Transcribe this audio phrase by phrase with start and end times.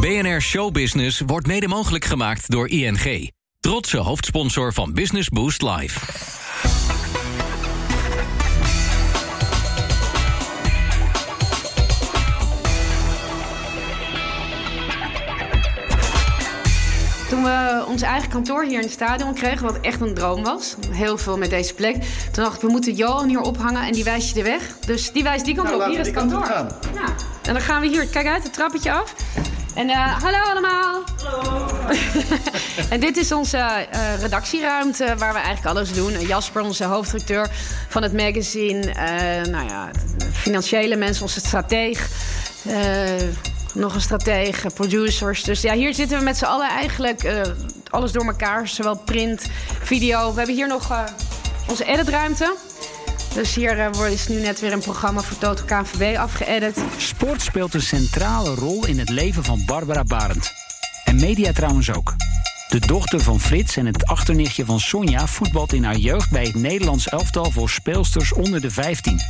[0.00, 3.30] BNR Showbusiness wordt mede mogelijk gemaakt door ING.
[3.60, 6.00] Trotse hoofdsponsor van Business Boost Live.
[17.28, 20.76] Toen we ons eigen kantoor hier in het stadion kregen, wat echt een droom was,
[20.90, 21.94] heel veel met deze plek,
[22.32, 24.78] toen dacht ik, we moeten Johan hier ophangen en die wijst je de weg.
[24.78, 26.46] Dus die wijst die kant Nou, op, hier is het kantoor.
[26.46, 26.66] Ja.
[27.42, 29.14] En dan gaan we hier, kijk uit, het trappetje af.
[29.78, 31.02] En eh, hallo allemaal.
[31.24, 31.66] Hallo.
[32.90, 36.20] en dit is onze eh, redactieruimte waar we eigenlijk alles doen.
[36.20, 37.48] Jasper, onze hoofdredacteur
[37.88, 38.92] van het magazine.
[38.92, 39.90] eh, nou ja,
[40.32, 42.08] financiële mensen, onze strateeg.
[43.74, 45.42] nog een stratege, producers.
[45.42, 47.44] Dus ja, hier zitten we met z'n allen eigenlijk
[47.90, 48.68] alles door elkaar.
[48.68, 49.46] Zowel print,
[49.82, 50.30] video.
[50.30, 51.04] We hebben hier nog
[51.68, 52.54] onze editruimte.
[53.38, 56.78] Dus hier eh, wordt- is nu net weer een programma voor Toto KNVB afgeëdit.
[56.96, 60.52] Sport speelt een centrale rol in het leven van Barbara Barend.
[61.04, 62.14] En media trouwens ook.
[62.68, 66.54] De dochter van Frits en het achternichtje van Sonja voetbalt in haar jeugd bij het
[66.54, 69.20] Nederlands elftal voor speelsters onder de 15.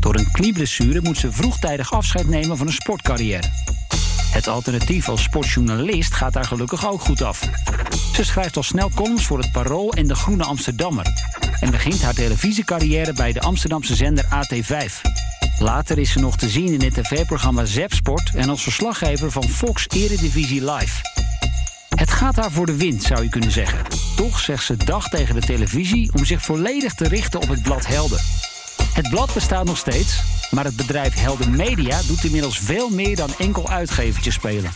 [0.00, 3.48] Door een knieblessure moet ze vroegtijdig afscheid nemen van een sportcarrière.
[4.30, 7.40] Het alternatief als sportjournalist gaat daar gelukkig ook goed af.
[8.14, 11.06] Ze schrijft al snel columns voor het Parool en de Groene Amsterdammer.
[11.60, 15.00] En begint haar televisiecarrière bij de Amsterdamse zender AT5.
[15.58, 19.86] Later is ze nog te zien in het tv-programma Zepsport en als verslaggever van Fox
[19.88, 21.00] Eredivisie Live.
[21.96, 23.78] Het gaat haar voor de wind, zou je kunnen zeggen.
[24.16, 27.86] Toch zegt ze dag tegen de televisie om zich volledig te richten op het blad
[27.86, 28.20] Helden.
[28.92, 33.30] Het blad bestaat nog steeds, maar het bedrijf Helden Media doet inmiddels veel meer dan
[33.38, 34.70] enkel uitgevertjes spelen.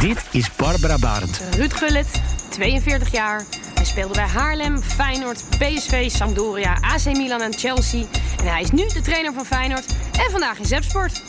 [0.00, 1.40] Dit is Barbara Barend.
[1.56, 3.44] Ruud Gullit, 42 jaar.
[3.88, 8.04] Speelde bij Haarlem, Feyenoord, PSV, Sampdoria, AC Milan en Chelsea.
[8.40, 11.22] En hij is nu de trainer van Feyenoord en vandaag in Zepsport.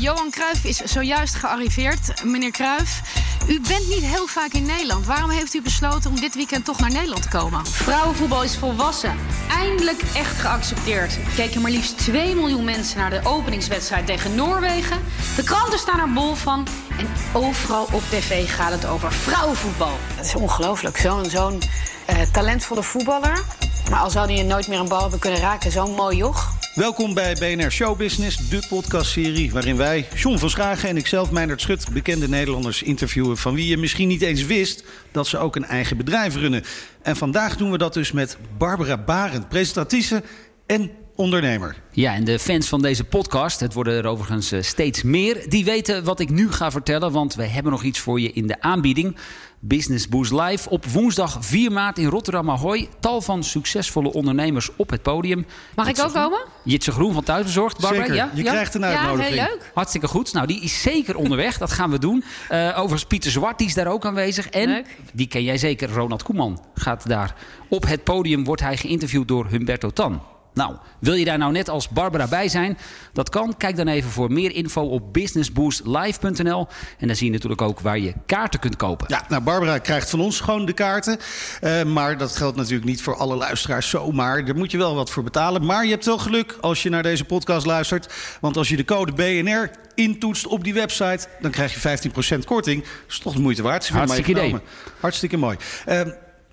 [0.00, 2.24] Johan Cruijff is zojuist gearriveerd.
[2.24, 3.00] Meneer Cruijff,
[3.48, 5.06] u bent niet heel vaak in Nederland.
[5.06, 7.66] Waarom heeft u besloten om dit weekend toch naar Nederland te komen?
[7.66, 9.16] Vrouwenvoetbal is volwassen.
[9.50, 11.16] Eindelijk echt geaccepteerd.
[11.16, 14.98] Er keken maar liefst 2 miljoen mensen naar de openingswedstrijd tegen Noorwegen.
[15.36, 16.66] De kranten staan er bol van.
[16.98, 19.96] En overal op tv gaat het over vrouwenvoetbal.
[20.14, 20.96] Het is ongelooflijk.
[20.96, 21.62] Zo'n zo'n
[22.06, 23.42] eh, talentvolle voetballer.
[23.90, 25.72] Maar al zou hij nooit meer een bal hebben kunnen raken.
[25.72, 26.59] Zo'n mooi joch.
[26.74, 31.92] Welkom bij BNR Showbusiness, de podcastserie waarin wij, John van Schagen en ikzelf, Meindert Schut,
[31.92, 35.96] bekende Nederlanders interviewen van wie je misschien niet eens wist dat ze ook een eigen
[35.96, 36.62] bedrijf runnen.
[37.02, 40.22] En vandaag doen we dat dus met Barbara Barend, presentatrice
[40.66, 41.76] en ondernemer.
[41.92, 45.64] Ja, en de fans van deze podcast, het worden er overigens eh, steeds meer, die
[45.64, 48.60] weten wat ik nu ga vertellen, want we hebben nog iets voor je in de
[48.62, 49.16] aanbieding.
[49.62, 52.88] Business Boost Live op woensdag 4 maart in Rotterdam Ahoy.
[53.00, 55.46] Tal van succesvolle ondernemers op het podium.
[55.76, 56.40] Mag ik ook komen?
[56.64, 58.02] Jitse Groen van Thuisbezorgd, Barbara.
[58.02, 58.30] Zeker, Ja?
[58.34, 58.50] je Ja?
[58.50, 59.34] krijgt een Ja, uitnodiging.
[59.34, 59.70] heel leuk.
[59.74, 60.32] Hartstikke goed.
[60.32, 61.58] Nou, die is zeker onderweg.
[61.58, 62.24] Dat gaan we doen.
[62.48, 64.48] Eh, overigens, Pieter Zwart die is daar ook aanwezig.
[64.48, 64.96] En Leuk.
[65.12, 65.90] die ken jij zeker.
[65.90, 67.34] Ronald Koeman gaat daar.
[67.68, 70.20] Op het podium wordt hij geïnterviewd door Humberto Tan.
[70.54, 72.78] Nou, wil je daar nou net als Barbara bij zijn?
[73.12, 73.56] Dat kan.
[73.56, 76.68] Kijk dan even voor meer info op businessboostlive.nl.
[76.98, 79.06] En dan zie je natuurlijk ook waar je kaarten kunt kopen.
[79.08, 81.18] Ja, nou Barbara krijgt van ons gewoon de kaarten.
[81.60, 84.44] Eh, maar dat geldt natuurlijk niet voor alle luisteraars zomaar.
[84.44, 85.64] Daar moet je wel wat voor betalen.
[85.64, 88.12] Maar je hebt wel geluk als je naar deze podcast luistert.
[88.40, 91.26] Want als je de code BNR intoetst op die website...
[91.40, 91.98] dan krijg je
[92.38, 92.82] 15% korting.
[92.82, 93.84] Dat is toch de moeite waard.
[93.84, 94.60] Ze vinden mij Hartstikke idee.
[94.60, 95.00] genomen.
[95.00, 95.56] Hartstikke mooi.
[95.86, 96.00] Eh,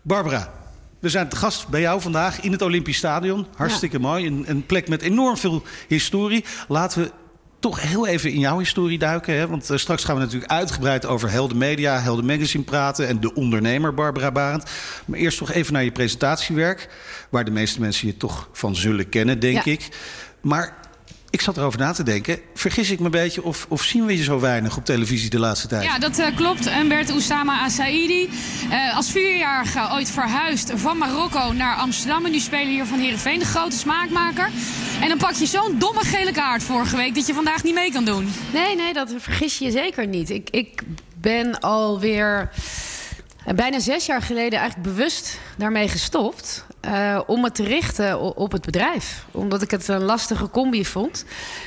[0.01, 0.53] Barbara,
[0.99, 3.47] we zijn te gast bij jou vandaag in het Olympisch Stadion.
[3.55, 4.27] Hartstikke mooi.
[4.27, 6.43] Een, een plek met enorm veel historie.
[6.67, 7.11] Laten we
[7.59, 9.35] toch heel even in jouw historie duiken.
[9.35, 9.47] Hè?
[9.47, 13.07] Want eh, straks gaan we natuurlijk uitgebreid over Helden Media, Helden Magazine praten...
[13.07, 14.63] en de ondernemer Barbara Barend.
[15.05, 16.89] Maar eerst toch even naar je presentatiewerk...
[17.29, 19.71] waar de meeste mensen je toch van zullen kennen, denk Ja.
[19.71, 19.89] ik.
[20.41, 20.77] Maar
[21.29, 22.39] ik zat erover na te denken.
[22.53, 25.39] Vergis ik me een beetje of, of zien we je zo weinig op televisie de
[25.39, 25.83] laatste tijd?
[25.83, 26.69] Ja, dat eh, klopt.
[26.69, 28.29] Humbert Oussama Asaidi.
[28.69, 32.25] eh, als vierjarige ooit verhuisd van Marokko naar Amsterdam.
[32.25, 34.49] En nu spelen hier van Heerenveen, de grote smaakmaker.
[35.01, 37.91] En dan pak je zo'n domme gele kaart vorige week dat je vandaag niet mee
[37.91, 38.29] kan doen.
[38.53, 40.29] Nee, nee, dat vergis je je zeker niet.
[40.29, 40.81] Ik, ik
[41.21, 42.49] ben alweer
[43.45, 46.65] eh, bijna zes jaar geleden eigenlijk bewust daarmee gestopt.
[46.87, 49.25] Eh, om me te richten op het bedrijf.
[49.31, 51.25] Omdat ik het een lastige combi vond.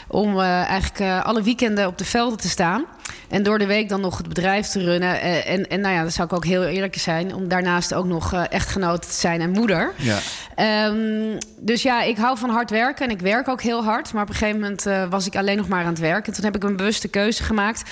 [0.09, 2.85] Om eh, eigenlijk eh, alle weekenden op de velden te staan.
[3.31, 5.21] En door de week dan nog het bedrijf te runnen.
[5.21, 7.35] Eh, en, en nou ja, dat zou ik ook heel eerlijk zijn.
[7.35, 9.93] Om daarnaast ook nog eh, echtgenoot te zijn en moeder.
[9.97, 10.19] Ja.
[10.55, 14.13] Ehm, dus ja, ik hou van hard werken en ik werk ook heel hard.
[14.13, 16.27] Maar op een gegeven moment eh, was ik alleen nog maar aan het werken.
[16.27, 17.83] En toen heb ik een bewuste keuze gemaakt.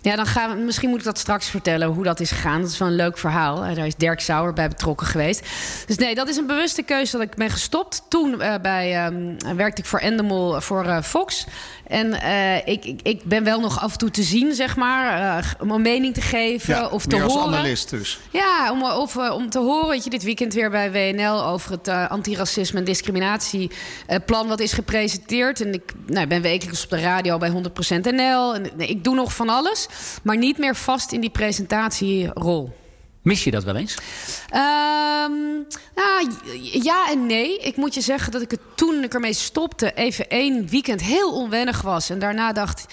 [0.00, 2.60] Ja, dan gaan we, misschien moet ik dat straks vertellen hoe dat is gegaan.
[2.60, 3.56] Dat is wel een leuk verhaal.
[3.56, 5.46] Daar is Dirk Sauer bij betrokken geweest.
[5.86, 8.02] Dus nee, dat is een bewuste keuze dat ik ben gestopt.
[8.08, 11.46] Toen bij, ehm, werkte ik voor Endemol voor Fox.
[11.86, 12.12] En
[12.64, 15.38] ik, ik, ik ben wel nog af en toe te zien, zeg zeg maar.
[15.38, 17.46] eh, om een mening te geven Ja, of te meer als horen.
[17.54, 18.18] analist dus.
[18.30, 21.70] Ja, om, of, eh, om te horen, weet je, dit weekend weer bij WNL over
[21.70, 25.60] het eh, antiracisme en discriminatieplan wat is gepresenteerd.
[25.60, 28.54] En ik nou, ben wekelijks op de radio bij 100% NL.
[28.54, 29.86] En nee, ik doe nog van alles,
[30.22, 32.82] maar niet meer vast in die presentatierol.
[33.22, 33.94] Mis je dat wel eens?
[34.48, 35.32] Ehm,
[35.94, 36.30] nou,
[36.72, 37.58] ja en nee.
[37.58, 39.92] Ik moet je zeggen dat ik het toen ik ermee stopte...
[39.94, 42.10] even één weekend heel onwennig was.
[42.10, 42.86] En daarna dacht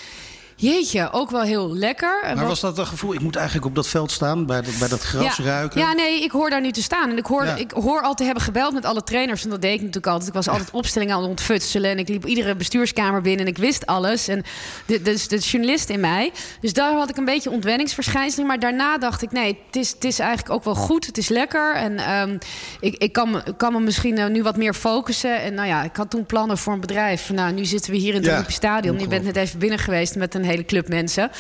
[0.62, 2.19] jeetje, ook wel heel lekker.
[2.24, 3.13] Maar wat- was dat een gevoel?
[3.13, 5.44] Ik moet eigenlijk op dat veld staan, bij dat, bij dat gras ja.
[5.44, 5.80] ruiken.
[5.80, 7.10] Ja, nee, ik hoor daar nu te staan.
[7.10, 7.56] En ik hoor, Ja.
[7.56, 9.44] ik hoor al te hebben gebeld met alle trainers.
[9.44, 10.28] En dat deed ik natuurlijk altijd.
[10.28, 11.92] Ik was altijd opstellingen aan het ontfutselen.
[11.92, 14.28] En ik liep iedere bestuurskamer binnen en ik wist alles.
[14.28, 14.44] En
[14.86, 16.31] de, dus de journalist in mij.
[16.62, 18.48] Dus daar had ik een beetje ontwenningsverschijnselen.
[18.48, 21.06] Maar daarna dacht ik, nee, het is, het is eigenlijk ook wel goed.
[21.06, 21.75] Het is lekker.
[21.75, 22.38] En ehm,
[22.80, 25.42] ik, ik kan, me- kan me misschien eh, nu wat meer focussen.
[25.42, 27.30] En nou ja, ik had toen plannen voor een bedrijf.
[27.30, 29.00] Nou, nu zitten we hier in het Olympisch Stadion.
[29.00, 31.31] Je bent net even binnen geweest met een hele club mensen.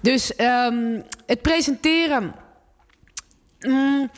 [0.00, 2.34] Dus ehm, het presenteren...
[3.60, 4.10] Mm,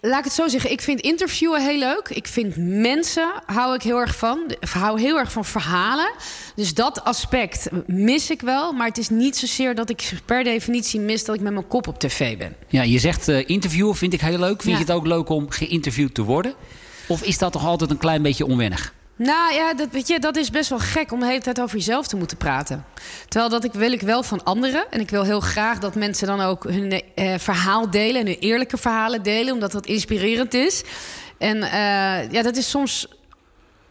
[0.00, 0.70] laat ik het zo zeggen.
[0.70, 2.08] Ik vind interviewen heel leuk.
[2.08, 4.38] Ik vind mensen, hou ik heel erg van.
[4.60, 6.10] Ik hou heel erg van verhalen.
[6.54, 8.72] Dus dat aspect mis ik wel.
[8.72, 11.24] Maar het is niet zozeer dat ik per definitie mis...
[11.24, 12.56] dat ik met mijn kop op tv ben.
[12.68, 14.62] Ja, je zegt eh, interviewen vind ik heel leuk.
[14.62, 14.84] Vind Ja.
[14.84, 16.54] je het ook leuk om geïnterviewd te worden?
[17.08, 18.94] Of is dat toch altijd een klein beetje onwennig?
[19.22, 21.76] Nou ja, dat, weet je, dat is best wel gek om de hele tijd over
[21.76, 22.84] jezelf te moeten praten.
[23.28, 24.84] Terwijl dat ik, wil ik wel van anderen.
[24.90, 28.20] En ik wil heel graag dat mensen dan ook hun eh, verhaal delen.
[28.20, 30.82] En hun eerlijke verhalen delen, omdat dat inspirerend is.
[31.38, 33.08] En eh, ja, dat is soms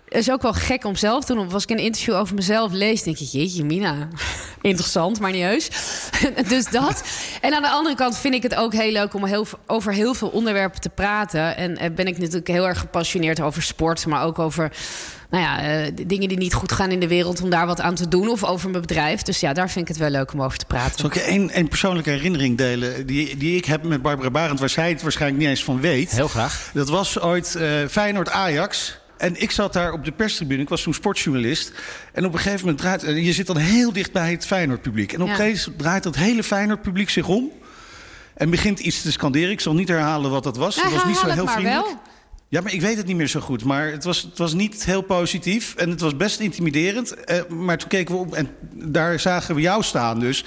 [0.10, 1.54] is ook wel gek om zelf te doen.
[1.54, 4.08] Als ik een interview over mezelf lees, denk ik, jeetje, Mina,
[4.62, 5.70] interessant, maar niet heus.
[6.50, 7.04] dus dat.
[7.42, 10.14] En aan de andere kant vind ik het ook heel leuk om heel, over heel
[10.14, 11.56] veel onderwerpen te praten.
[11.56, 14.72] En eh, ben ik natuurlijk heel erg gepassioneerd over sport, maar ook over
[15.30, 17.96] nou ja, eh, dingen die niet goed gaan in de wereld, om daar wat aan
[17.96, 18.30] te doen.
[18.30, 19.22] Of over mijn bedrijf.
[19.22, 21.00] Dus ja, daar vind ik het wel leuk om over te praten.
[21.00, 24.60] Zal ik je één, één persoonlijke herinnering delen die, die ik heb met Barbara Barend...
[24.60, 26.12] waar zij het waarschijnlijk niet eens van weet.
[26.12, 26.70] Heel graag.
[26.74, 28.99] Dat was ooit eh Feyenoord-Ajax.
[29.20, 30.62] En ik zat daar op de perstribune.
[30.62, 31.72] Ik was toen sportjournalist.
[32.14, 33.04] En op een gegeven moment draait...
[33.04, 35.14] eh, Je zit dan heel dicht bij het Feyenoord-publiek.
[35.14, 37.52] En op een gegeven moment draait dat hele Feyenoord-publiek zich om...
[38.34, 39.50] en begint iets te scanderen.
[39.50, 40.76] Ik zal niet herhalen wat dat was.
[40.76, 41.86] Ja, dat was niet zo heel vriendelijk.
[41.86, 42.02] wel.
[42.48, 43.64] Ja, maar ik weet het niet meer zo goed.
[43.64, 45.76] Maar het was, het was niet heel positief.
[45.76, 47.14] En het was best intimiderend.
[47.24, 50.20] Eh, maar toen keken we op en daar zagen we jou staan.
[50.20, 50.44] Dus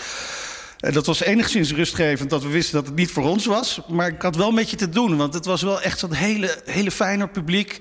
[0.79, 3.81] eh, dat was enigszins rustgevend dat we wisten dat het niet voor ons was.
[3.89, 5.17] Maar ik had wel met je te doen.
[5.17, 7.79] Want het was wel echt zo'n hele, hele fijne publiek.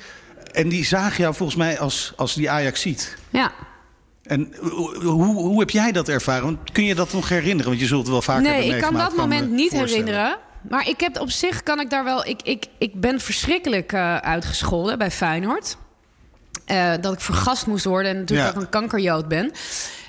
[0.51, 3.17] En die zagen jou volgens mij als, als die Ajax ziet.
[3.29, 3.51] Ja.
[4.23, 6.43] En hoe, hoe, heb jij dat ervaren?
[6.43, 7.65] Want kun je dat nog herinneren?
[7.67, 10.37] Want je zult het wel vaker Nee, hebben ik kan dat me moment niet herinneren.
[10.69, 12.25] Maar ik heb op zich kan ik daar wel.
[12.25, 15.77] Ik, ik, ik ben verschrikkelijk eh, uitgescholden bij Feyenoord.
[16.65, 18.55] Eh, dat ik vergast moest worden en natuurlijk Ja.
[18.55, 19.51] ook een kankerjood ben.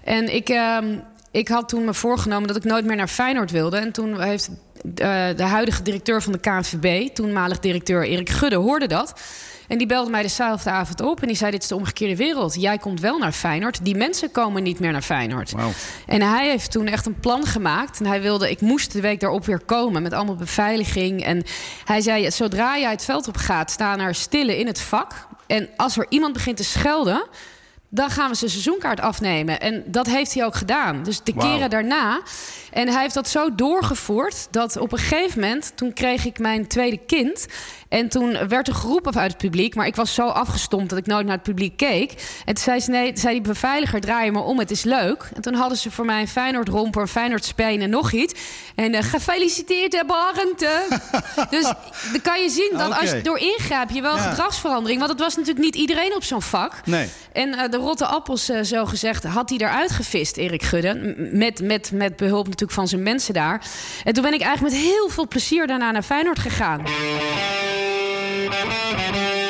[0.04, 0.98] En ik, ehm,
[1.30, 3.76] ik had toen me voorgenomen dat ik nooit meer naar Feyenoord wilde.
[3.76, 4.50] En toen heeft
[4.94, 9.20] eh, de huidige directeur van de KNVB, toenmalig directeur Erik Gudde, hoorde dat.
[9.72, 12.54] En die belde mij dezelfde avond op en die zei: Dit is de omgekeerde wereld.
[12.60, 13.84] Jij komt wel naar Feyenoord.
[13.84, 15.52] Die mensen komen niet meer naar Feyenoord.
[16.06, 18.00] En hij heeft toen echt een plan gemaakt.
[18.00, 21.24] En hij wilde, ik moest de week daarop weer komen met allemaal beveiliging.
[21.24, 21.44] En
[21.84, 25.26] hij zei: Zodra jij het veld op gaat, staan er stillen in het vak.
[25.46, 27.26] En als er iemand begint te schelden.
[27.94, 29.60] Dan gaan we zijn seizoenkaart afnemen.
[29.60, 31.02] En dat heeft hij ook gedaan.
[31.02, 32.20] Dus de keren daarna.
[32.70, 34.48] En hij heeft dat zo doorgevoerd.
[34.50, 35.72] dat op een gegeven moment.
[35.74, 37.46] toen kreeg ik mijn tweede kind.
[37.92, 39.74] En toen werd er geroepen uit het publiek.
[39.74, 42.12] Maar ik was zo afgestompt dat ik nooit naar het publiek keek.
[42.44, 45.30] En toen zei, ze, nee, zei die beveiliger: draai je maar om, het is leuk.
[45.34, 48.34] En toen hadden ze voor mij een Feyenoord romper, een Feyenoord speen en nog iets.
[48.74, 50.58] En eh, gefeliciteerd, hè, Barend.
[51.56, 51.62] dus
[52.12, 54.28] dan kan je zien dat als je door ingrijp je wel Ja.
[54.30, 54.98] gedragsverandering.
[54.98, 56.86] Want het was natuurlijk niet iedereen op zo'n vak.
[56.86, 57.08] Nee.
[57.32, 61.14] En eh, de rotte appels, eh, zo gezegd, had hij eruit gevist, Erik Gudde.
[61.32, 63.66] Met, met, met behulp natuurlijk van zijn mensen daar.
[64.04, 66.82] En toen ben ik eigenlijk met heel veel plezier daarna naar Feyenoord gegaan.
[67.82, 69.41] Thank you.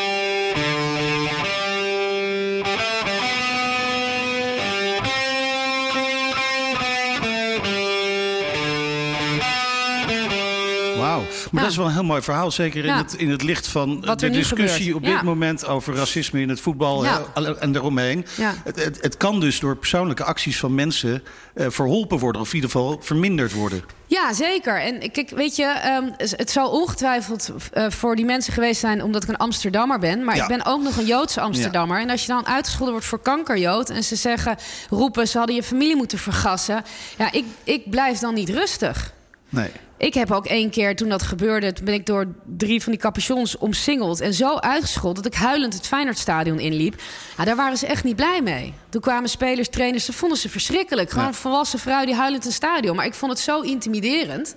[11.02, 11.20] Wauw.
[11.20, 11.60] Maar Ja.
[11.60, 12.50] dat is wel een heel mooi verhaal.
[12.50, 12.96] Zeker in, Ja.
[12.96, 15.22] het, in het licht van Wat de discussie op dit Ja.
[15.22, 18.26] moment over racisme in het voetbal hè, en daaromheen.
[18.64, 21.22] Het, het, het kan dus door persoonlijke acties van mensen
[21.54, 22.40] eh, verholpen worden.
[22.40, 23.84] Of in ieder geval verminderd worden.
[24.06, 24.80] Ja, zeker.
[24.80, 29.22] En kijk, weet je, ehm, het zal ongetwijfeld eh, voor die mensen geweest zijn omdat
[29.22, 30.24] ik een Amsterdammer ben.
[30.24, 32.00] Maar ik ben ook nog een Joodse Amsterdammer.
[32.00, 34.56] En als je dan uitgescholden wordt voor kankerjood en ze zeggen,
[34.90, 36.84] roepen, ze hadden je familie moeten vergassen.
[37.18, 39.12] Ja, ik, ik blijf dan niet rustig.
[39.48, 39.70] Nee.
[40.02, 41.72] Ik heb ook één keer, toen dat gebeurde...
[41.72, 44.20] toen ben ik door drie van die capuchons omsingeld...
[44.20, 46.94] en zo uitgescholden dat ik huilend het Feyenoordstadion inliep.
[47.36, 48.74] Nou, daar waren ze echt niet blij mee.
[48.88, 51.10] Toen kwamen spelers, trainers, ze vonden ze verschrikkelijk.
[51.10, 52.96] Gewoon een volwassen vrouw die huilend een stadion.
[52.96, 54.54] Maar ik vond het zo intimiderend...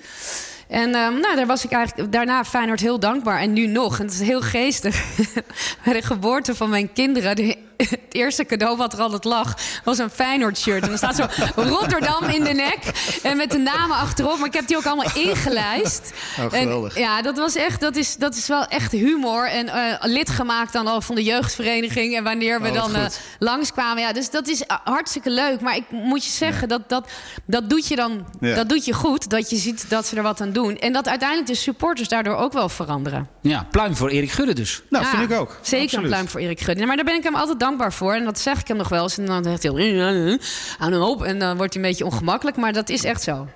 [0.67, 3.39] En um, nou, daar was ik eigenlijk daarna Feyenoord heel dankbaar.
[3.39, 3.99] En nu nog.
[3.99, 5.03] En het is heel geestig.
[5.83, 7.55] Bij de geboorte van mijn kinderen...
[7.89, 9.53] Het eerste cadeau wat er altijd lag...
[9.83, 10.83] was een Feyenoord-shirt.
[10.83, 12.79] En er staat zo Rotterdam in de nek.
[13.23, 14.37] En met de namen achterop.
[14.37, 16.13] Maar ik heb die ook allemaal ingelijst.
[16.39, 16.95] Oh, geweldig.
[16.95, 17.81] En, ja, dat was echt...
[17.81, 19.49] Dat is, dat is wel echt humor.
[19.49, 22.15] En uh, lid gemaakt dan al van de jeugdvereniging.
[22.15, 23.19] En wanneer we Oh, dan uh, goed.
[23.39, 24.03] langskwamen.
[24.03, 25.61] Ja, dus dat is uh, hartstikke leuk.
[25.61, 27.09] Maar ik moet je zeggen, dat, dat,
[27.45, 28.25] dat doet je dan...
[28.39, 28.55] Ja.
[28.55, 29.29] Dat doet je goed.
[29.29, 30.77] Dat je ziet dat ze er wat aan doen.
[30.77, 33.29] En dat uiteindelijk de supporters daardoor ook wel veranderen.
[33.41, 34.83] Ja, pluim voor Erik Gudde dus.
[34.89, 35.59] Nou, Ja, vind ik ook.
[35.61, 36.03] Zeker Absoluut.
[36.03, 36.85] een pluim voor Erik Gudde.
[36.85, 38.13] Maar daar ben ik hem altijd dankbaar voor.
[38.13, 39.17] En dat zeg ik hem nog wel eens.
[39.17, 40.39] En dan zegt hij...
[40.79, 41.23] Aan hem op.
[41.23, 42.57] En dan wordt hij een beetje ongemakkelijk.
[42.57, 43.47] Maar dat is echt zo.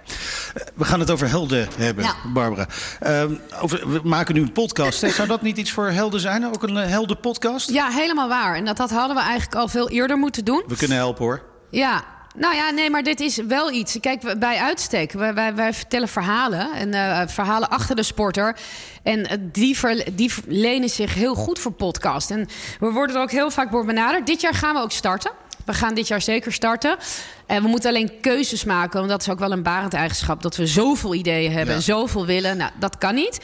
[0.75, 2.13] We gaan het over helden hebben, Ja.
[2.33, 2.67] Barbara.
[2.99, 4.99] Ehm, over, we maken nu een podcast.
[5.13, 6.45] Zou dat niet iets voor helden zijn?
[6.45, 7.69] Ook een eh, heldenpodcast?
[7.69, 8.55] Ja, helemaal waar.
[8.55, 10.63] En dat, dat hadden we eigenlijk al veel eerder moeten doen.
[10.67, 11.41] We kunnen helpen hoor.
[11.69, 12.03] Ja.
[12.39, 13.97] Nou ja, nee, maar dit is wel iets.
[13.99, 16.71] Kijk, bij uitstek, wij, wij, wij vertellen verhalen.
[16.73, 18.55] En eh, verhalen achter de sporter.
[19.03, 22.31] En eh, die, ver- die lenen zich heel goed voor podcast.
[22.31, 22.47] En
[22.79, 24.25] we worden er ook heel vaak door benaderd.
[24.27, 25.31] Dit jaar gaan we ook starten.
[25.65, 26.97] We gaan dit jaar zeker starten.
[27.45, 28.97] En we moeten alleen keuzes maken.
[28.97, 30.41] Want dat is ook wel een barend eigenschap.
[30.41, 31.75] Dat we zoveel ideeën hebben Ja.
[31.75, 32.57] en zoveel willen.
[32.57, 33.39] Nou, dat kan niet.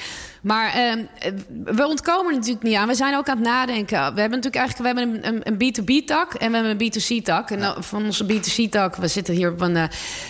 [0.45, 1.31] Maar ehm, eh,
[1.63, 2.87] we ontkomen er natuurlijk niet aan.
[2.87, 3.97] We zijn ook aan het nadenken.
[3.97, 7.51] We hebben natuurlijk eigenlijk we hebben een, een, een B2B-tak en we hebben een B2C-tak.
[7.51, 9.83] En van onze B2C-tak, we zitten hier op een eh,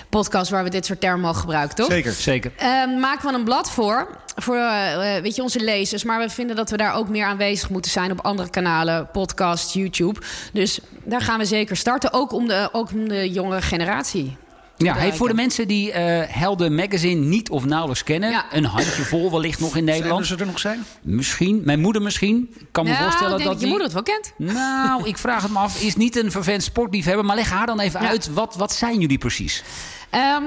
[0.10, 1.92] podcast waar we dit soort termen al gebruiken, toch?
[1.92, 2.12] Zeker.
[2.12, 2.52] Zeker.
[2.58, 6.04] Ehm, maken we een blad voor, voor eh, eh, weet je, onze lezers.
[6.04, 9.74] Maar we vinden dat we daar ook meer aanwezig moeten zijn op andere kanalen, podcast,
[9.74, 10.20] YouTube.
[10.54, 14.38] Dus daar gaan we zeker starten, ook om de, ook om de jongere generatie.
[14.78, 18.30] Ja, hey, voor de mensen die eh, Helden Magazine niet of nauwelijks kennen...
[18.30, 18.46] Ja.
[18.52, 20.26] een handjevol wellicht nog in Nederland.
[20.26, 20.86] ze er nog zijn?
[21.02, 21.62] Misschien.
[21.66, 22.50] Mijn moeder misschien.
[22.60, 23.68] Ik kan me ja, voorstellen dat dat je die...
[23.68, 24.34] moeder het wel kent.
[24.38, 25.82] Nou, ik vraag het me af.
[25.82, 27.26] Is niet een vervent sportliefhebber.
[27.26, 28.08] Maar leg haar dan even Ja.
[28.08, 28.34] uit.
[28.34, 29.64] Wat, wat zijn jullie precies?
[30.10, 30.44] Ehm,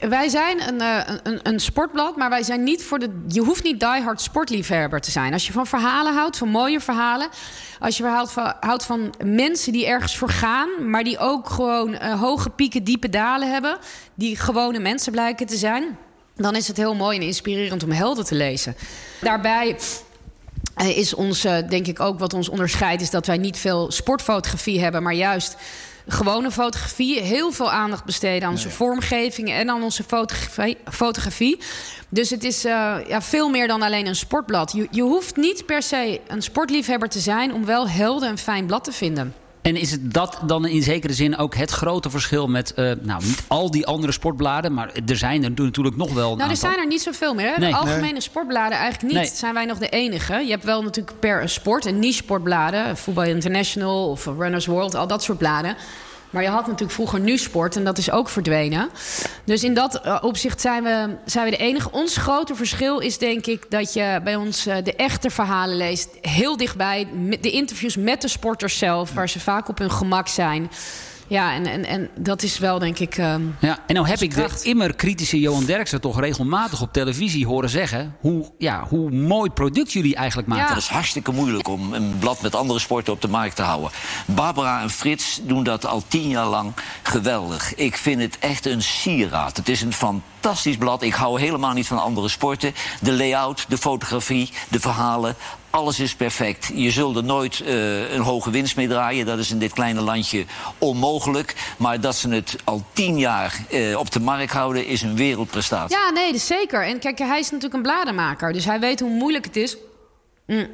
[0.00, 3.24] wij zijn een, eh, een, een sportblad, maar wij zijn niet voor de.
[3.28, 5.32] Je hoeft niet diehard sportliefhebber te zijn.
[5.32, 7.28] Als je van verhalen houdt, van mooie verhalen.
[7.78, 11.94] Als je houdt van, houdt van mensen die ergens voor gaan, maar die ook gewoon
[11.94, 13.78] eh, hoge pieken, diepe dalen hebben.
[14.14, 15.98] Die gewone mensen blijken te zijn.
[16.36, 18.76] Dan is het heel mooi en inspirerend om helden te lezen.
[19.20, 19.76] Daarbij
[20.74, 24.80] eh, is ons, denk ik ook wat ons onderscheidt, is dat wij niet veel sportfotografie
[24.80, 25.56] hebben, maar juist
[26.06, 27.20] gewone fotografie.
[27.20, 30.76] Heel veel aandacht besteden aan onze vormgeving en aan onze fotografie.
[30.90, 31.58] fotografie.
[32.08, 34.72] Dus het is eh, ja, veel meer dan alleen een sportblad.
[34.72, 38.66] Je, je hoeft niet per se een sportliefhebber te zijn om wel helder en fijn
[38.66, 39.34] blad te vinden.
[39.62, 42.74] En is het dat dan in zekere zin ook het grote verschil met...
[42.74, 44.74] eh, nou, niet al die andere sportbladen...
[44.74, 47.52] maar er zijn er natuurlijk nog wel een Nou, er zijn er niet zoveel meer.
[47.52, 47.58] Hè?
[47.58, 47.70] Nee.
[47.70, 49.22] de algemene sportbladen eigenlijk niet.
[49.22, 49.30] Nee.
[49.34, 50.34] Zijn wij nog de enige.
[50.34, 52.96] Je hebt wel natuurlijk per sport een niche sportbladen.
[52.96, 55.76] Voetbal International of Runners World, al dat soort bladen.
[56.32, 58.90] Maar je had natuurlijk vroeger nu sport en dat is ook verdwenen.
[59.44, 61.90] Dus in dat eh, opzicht zijn we, zijn we de enige.
[61.90, 66.08] Ons grote verschil is denk ik dat je bij ons eh, de echte verhalen leest.
[66.20, 67.08] Heel dichtbij.
[67.40, 70.70] De interviews met de sporters zelf, waar ze vaak op hun gemak zijn.
[71.32, 73.16] Ja, en, en, en dat is wel denk ik.
[73.18, 74.64] ehm, Ja, en nou heb ik de kracht.
[74.64, 78.16] immer kritische Johan Derksen toch regelmatig op televisie horen zeggen...
[78.20, 80.64] hoe, ja, hoe mooi product jullie eigenlijk maken.
[80.64, 80.74] Ja.
[80.74, 83.90] Het is hartstikke moeilijk om een blad met andere sporten op de markt te houden.
[84.26, 86.72] Barbara en Frits doen dat al tien jaar lang
[87.02, 87.74] geweldig.
[87.74, 89.56] Ik vind het echt een sieraad.
[89.56, 91.02] Het is een fantastisch blad.
[91.02, 92.74] Ik hou helemaal niet van andere sporten.
[93.00, 95.34] De layout, de fotografie, de verhalen.
[95.72, 96.70] Alles is perfect.
[96.74, 99.26] Je zult er nooit eh, een hoge winst mee draaien.
[99.26, 100.44] Dat is in dit kleine landje
[100.78, 101.54] onmogelijk.
[101.76, 105.96] Maar dat ze het al tien jaar eh, op de markt houden, is een wereldprestatie.
[105.96, 106.86] Ja, nee, zeker.
[106.86, 108.52] En kijk, hij is natuurlijk een bladenmaker.
[108.52, 109.76] Dus hij weet hoe moeilijk het is
[110.46, 110.66] mm,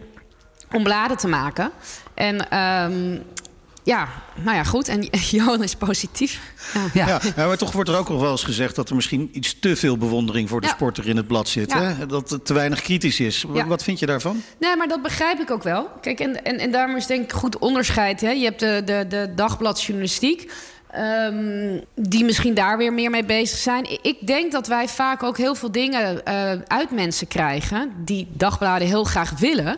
[0.73, 1.71] om bladen te maken.
[2.14, 3.19] En ehm,
[3.88, 4.09] ja,
[4.42, 4.88] nou ja, goed.
[4.88, 6.40] En Johan is positief.
[6.92, 7.21] Ja.
[7.35, 7.47] Ja.
[7.47, 9.97] Maar toch wordt er ook nog wel eens gezegd dat er misschien iets te veel
[9.99, 10.73] bewondering voor de Ja.
[10.73, 11.73] sporter in het blad zit.
[11.73, 11.80] Ja.
[11.83, 12.07] Hè?
[12.07, 13.45] Dat het te weinig kritisch is.
[13.66, 14.42] Wat vind je daarvan?
[14.59, 15.88] Nee, maar dat begrijp ik ook wel.
[16.00, 18.21] Kijk, en, en, en daarom is denk ik goed onderscheid.
[18.21, 18.30] Hè?
[18.30, 20.52] Je hebt de, de, de dagbladjournalistiek.
[20.90, 23.87] ehm, die misschien daar weer meer mee bezig zijn.
[24.02, 27.92] Ik denk dat wij vaak ook heel veel dingen eh, uit mensen krijgen.
[28.04, 29.76] die dagbladen heel graag willen.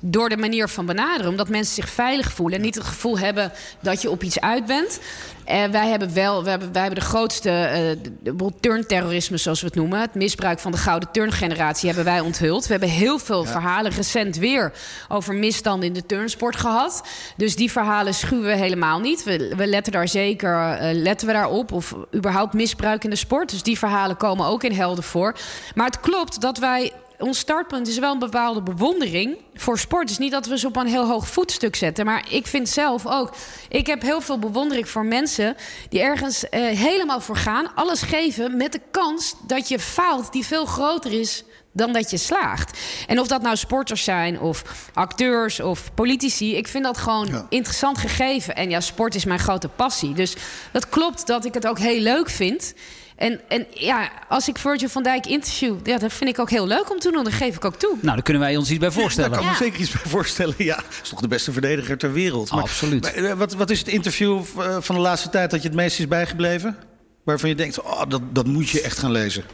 [0.00, 1.30] Door de manier van benaderen.
[1.30, 4.66] Omdat mensen zich veilig voelen en niet het gevoel hebben dat je op iets uit
[4.66, 5.00] bent.
[5.44, 9.74] En wij hebben wel, wij hebben, wij hebben de grootste uh, turnterrorisme, zoals we het
[9.74, 10.00] noemen.
[10.00, 12.66] Het misbruik van de gouden turngeneratie hebben wij onthuld.
[12.66, 14.72] We hebben heel veel verhalen recent weer
[15.08, 17.02] over misstanden in de turnsport gehad.
[17.36, 19.24] Dus die verhalen schuwen we helemaal niet.
[19.24, 21.72] We, we letten daar zeker uh, letten we daarop.
[21.72, 23.50] Of überhaupt misbruik in de sport.
[23.50, 25.34] Dus die verhalen komen ook in helden voor.
[25.74, 30.02] Maar het klopt dat wij ons startpunt is wel een bepaalde bewondering voor sport.
[30.02, 32.04] Het is niet dat we ze op een heel hoog voetstuk zetten.
[32.04, 33.34] Maar ik vind zelf ook.
[33.68, 35.56] Ik heb heel veel bewondering voor mensen
[35.88, 37.74] die ergens uh, helemaal voor gaan.
[37.74, 42.16] Alles geven met de kans dat je faalt, die veel groter is dan dat je
[42.16, 42.78] slaagt.
[43.06, 47.46] En of dat nou sporters zijn of acteurs of politici, ik vind dat gewoon ja.
[47.48, 48.56] interessant gegeven.
[48.56, 50.12] En ja, sport is mijn grote passie.
[50.12, 50.36] Dus
[50.72, 52.74] dat klopt dat ik het ook heel leuk vind.
[53.18, 56.66] En, en ja, als ik Virgil van Dijk interview, ja, dat vind ik ook heel
[56.66, 57.24] leuk om te doen.
[57.24, 57.90] Dat geef ik ook toe.
[58.00, 59.30] Nou, daar kunnen wij ons iets bij voorstellen.
[59.30, 60.54] daar kan ik me zeker iets bij voorstellen.
[60.58, 62.50] Ja, dat is toch de beste verdediger ter wereld.
[62.50, 63.02] Maar, Absoluut.
[63.02, 65.76] Maar, eh, wat, wat is het interview eh, van de laatste tijd dat je het
[65.76, 66.76] meest is bijgebleven?
[67.24, 69.44] Waarvan je denkt, oh, dat, dat moet je echt gaan lezen.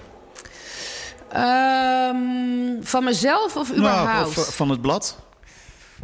[1.37, 4.13] Um, van mezelf of überhaupt?
[4.13, 5.19] Nou, of van het blad.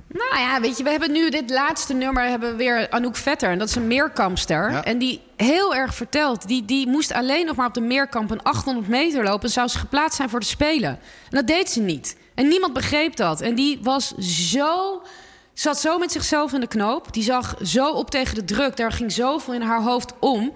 [0.09, 3.51] Nou ja, weet je, we hebben nu dit laatste nummer hebben we weer Anouk Vetter.
[3.51, 4.71] En dat is een meerkampster.
[4.71, 4.85] Ja.
[4.85, 6.49] En die heel erg vertelt.
[6.49, 9.43] Die, die moest alleen nog maar op de meerkamp een 800 meter lopen.
[9.43, 10.91] En zou ze geplaatst zijn voor de Spelen.
[10.91, 12.17] En dat deed ze niet.
[12.35, 13.41] En niemand begreep dat.
[13.41, 15.03] En die was zo
[15.55, 17.13] zat zo met zichzelf in de knoop.
[17.13, 18.77] Die zag zo op tegen de druk.
[18.77, 20.53] Daar ging zoveel in haar hoofd om.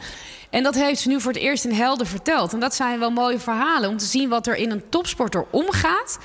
[0.51, 2.53] En dat heeft ze nu voor het eerst in Helden verteld.
[2.53, 6.19] En dat zijn wel mooie verhalen om te zien wat er in een topsporter omgaat.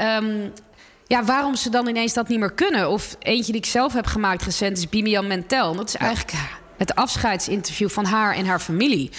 [0.00, 0.52] um,
[1.06, 2.90] ja, waarom ze dan ineens dat niet meer kunnen.
[2.90, 5.74] Of eentje die ik zelf heb gemaakt recent is Bimian Mentel.
[5.74, 6.38] Dat is eigenlijk
[6.76, 9.10] het afscheidsinterview van haar en haar familie.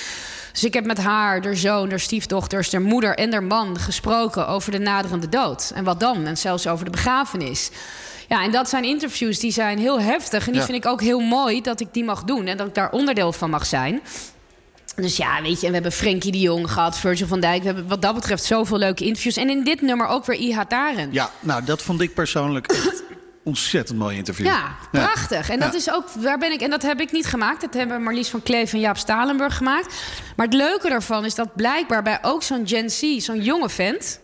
[0.52, 4.48] Dus ik heb met haar, haar zoon, haar stiefdochters, haar moeder en haar man gesproken
[4.48, 5.72] over de naderende dood.
[5.76, 6.26] En wat dan?
[6.26, 7.70] En zelfs over de begrafenis.
[8.28, 10.48] Ja, en dat zijn interviews die zijn heel heftig.
[10.48, 12.48] En die vind ik ook heel mooi dat ik die mag doen.
[12.48, 14.02] En dat ik daar onderdeel van mag zijn.
[15.02, 17.60] Dus ja, weet je, en we hebben Frenkie de Jong gehad, Virgil van Dijk.
[17.60, 19.38] We hebben wat dat betreft zoveel leuke interviews.
[19.38, 21.10] En in dit nummer ook weer Iha Taren.
[21.12, 23.04] Ja, nou, dat vond ik persoonlijk echt
[23.44, 24.46] ontzettend mooi interview.
[24.46, 25.50] Ja, prachtig.
[25.50, 27.62] En dat is ook, waar ben ik, en dat heb ik niet gemaakt.
[27.62, 29.96] Dat hebben Marlies van Kleef en Jaap Stalenburg gemaakt.
[30.36, 34.20] Maar het leuke daarvan is dat blijkbaar bij ook zo'n Gen Z, zo'n jonge vent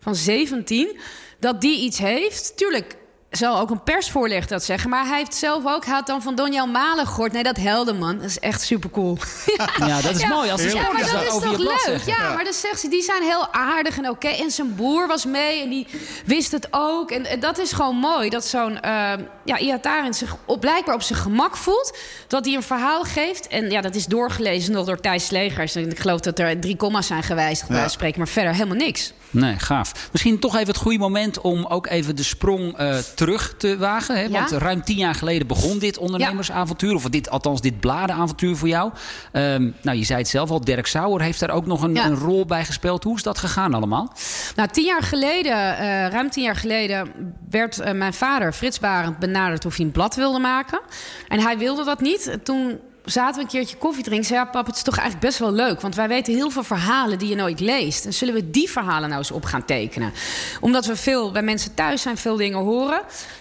[0.00, 0.98] van 17,
[1.40, 2.56] dat die iets heeft.
[2.56, 2.96] Tuurlijk,
[3.30, 4.90] zal ook een persvoorlichter dat zeggen.
[4.90, 7.32] Maar hij heeft zelf ook, hij had dan van Donjan Malen gehoord.
[7.32, 8.16] Nee, dat man.
[8.18, 9.18] Dat is echt super cool.
[9.56, 9.86] ja.
[9.86, 10.50] ja, dat is mooi.
[10.50, 12.00] Als ja, maar dat is toch leuk?
[12.06, 14.28] Ja, maar dan zegt ze, die zijn heel aardig en oké.
[14.28, 15.86] En zijn broer was mee en die
[16.24, 17.10] wist het ook.
[17.10, 18.28] En, dat is gewoon mooi.
[18.28, 19.12] Dat zo'n uh,
[19.44, 21.98] ja, Iatarin zich op, blijkbaar op zijn gemak voelt.
[22.26, 23.46] Dat hij een verhaal geeft.
[23.46, 25.74] En ja, dat is doorgelezen nog door Thijs Slegers.
[25.74, 27.70] En ik geloof dat er drie komma's zijn gewijzigd.
[27.70, 27.88] Ja.
[27.88, 29.12] spreken, maar verder helemaal niks.
[29.36, 30.08] Nee, gaaf.
[30.12, 34.16] Misschien toch even het goede moment om ook even de sprong uh, terug te wagen.
[34.18, 34.28] Hè?
[34.28, 36.94] Want ruim tien jaar geleden begon dit ondernemersavontuur.
[36.94, 38.92] Of dit, althans dit bladenavontuur voor jou.
[39.32, 42.14] Um, nou, je zei het zelf al, Dirk Sauer heeft daar ook nog een, een,
[42.14, 43.04] rol bij gespeeld.
[43.04, 44.12] Hoe is dat gegaan allemaal?
[44.56, 47.12] Nou, tien jaar geleden, uh, ruim tien jaar geleden...
[47.50, 50.80] werd uh, mijn vader, Frits Barend, benaderd of hij een blad wilde maken.
[51.28, 52.38] En hij wilde dat niet.
[52.42, 54.26] Toen zaten we een keertje koffie drinken.
[54.26, 55.80] Zei, ja, pap, het is toch eigenlijk best wel leuk.
[55.80, 58.04] Want wij weten heel veel verhalen die je nooit leest.
[58.04, 60.12] En zullen we die verhalen nou eens op gaan tekenen?
[60.60, 63.00] Omdat we veel bij mensen thuis zijn, veel dingen horen.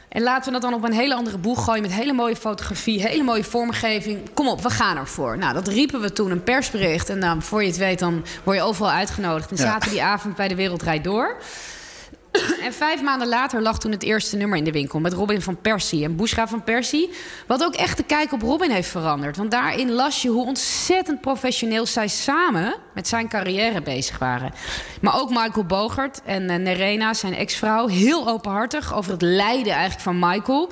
[0.09, 1.81] En laten we dat dan op een hele andere boeg gooien...
[1.81, 4.19] met hele mooie fotografie, hele mooie vormgeving.
[4.33, 5.37] Kom op, we gaan ervoor.
[5.37, 7.09] Nou, dat riepen we toen, een persbericht.
[7.09, 9.51] En dan, voor je het weet, dan word je overal uitgenodigd.
[9.51, 11.37] En zaten die avond bij de Wereldrijd Door...
[12.61, 15.61] En vijf maanden later lag toen het eerste nummer in de winkel met Robin van
[15.61, 17.09] Persie en Bushra van Persie.
[17.47, 19.37] Wat ook echt de kijk op Robin heeft veranderd.
[19.37, 24.53] Want daarin las je hoe ontzettend professioneel zij samen met zijn carrière bezig waren.
[25.01, 30.01] Maar ook Michael Bogert en uh, Nerena, zijn ex-vrouw, heel openhartig over het lijden eigenlijk
[30.01, 30.71] van Michael.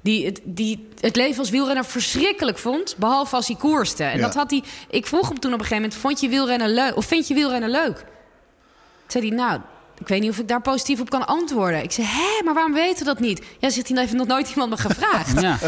[0.00, 2.94] Die het, die het leven als wielrenner verschrikkelijk vond.
[2.98, 4.04] Behalve als hij koerste.
[4.04, 4.62] En dat had hij.
[4.90, 6.96] Ik vroeg hem toen op een gegeven moment: vond je wielrennen leuk?
[6.96, 8.04] Of vind je wielrennen leuk?
[9.06, 9.60] Zei hij, nou,
[9.98, 11.82] ik weet niet of ik daar positief op kan antwoorden.
[11.82, 13.42] Ik zei, hé, maar waarom weten we dat niet?
[13.58, 15.40] Ja, zegt hij, heeft nog nooit iemand me gevraagd.
[15.46, 15.58] Ja.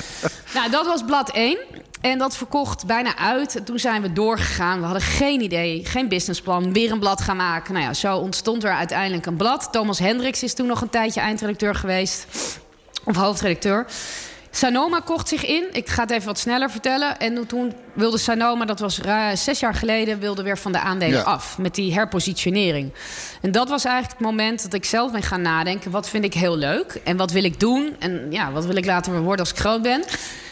[0.55, 1.59] Nou, dat was blad 1.
[2.01, 3.61] En dat verkocht bijna uit.
[3.65, 4.79] toen zijn we doorgegaan.
[4.79, 6.73] We hadden geen idee, geen businessplan.
[6.73, 7.73] Weer een blad gaan maken.
[7.75, 9.69] Nou ja, zo ontstond er uiteindelijk een blad.
[9.73, 12.27] Thomas Hendricks is toen nog een tijdje eindredacteur geweest.
[13.05, 13.87] Of hoofdredacteur.
[14.51, 15.65] Sanoma kocht zich in.
[15.73, 17.19] Ik ga het even wat sneller vertellen.
[17.19, 19.01] En toen wilde Sanoma, dat was
[19.35, 21.59] zes jaar geleden, wilde weer van de aandelen af.
[21.59, 22.93] Met die herpositionering.
[23.43, 25.91] En dat was eigenlijk het moment dat ik zelf ben gaan nadenken.
[25.91, 27.01] Wat vind ik heel leuk?
[27.05, 27.97] En wat wil ik doen?
[27.99, 30.05] En ja, wat wil ik later worden als ik groot ben?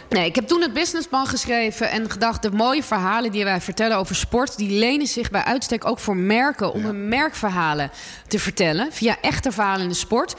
[0.09, 2.43] Nee, ik heb toen het businessplan geschreven en gedacht...
[2.43, 4.57] de mooie verhalen die wij vertellen over sport...
[4.57, 6.73] die lenen zich bij uitstek ook voor merken...
[6.73, 7.91] om hun merkverhalen
[8.29, 10.35] te vertellen via echte verhalen in de sport.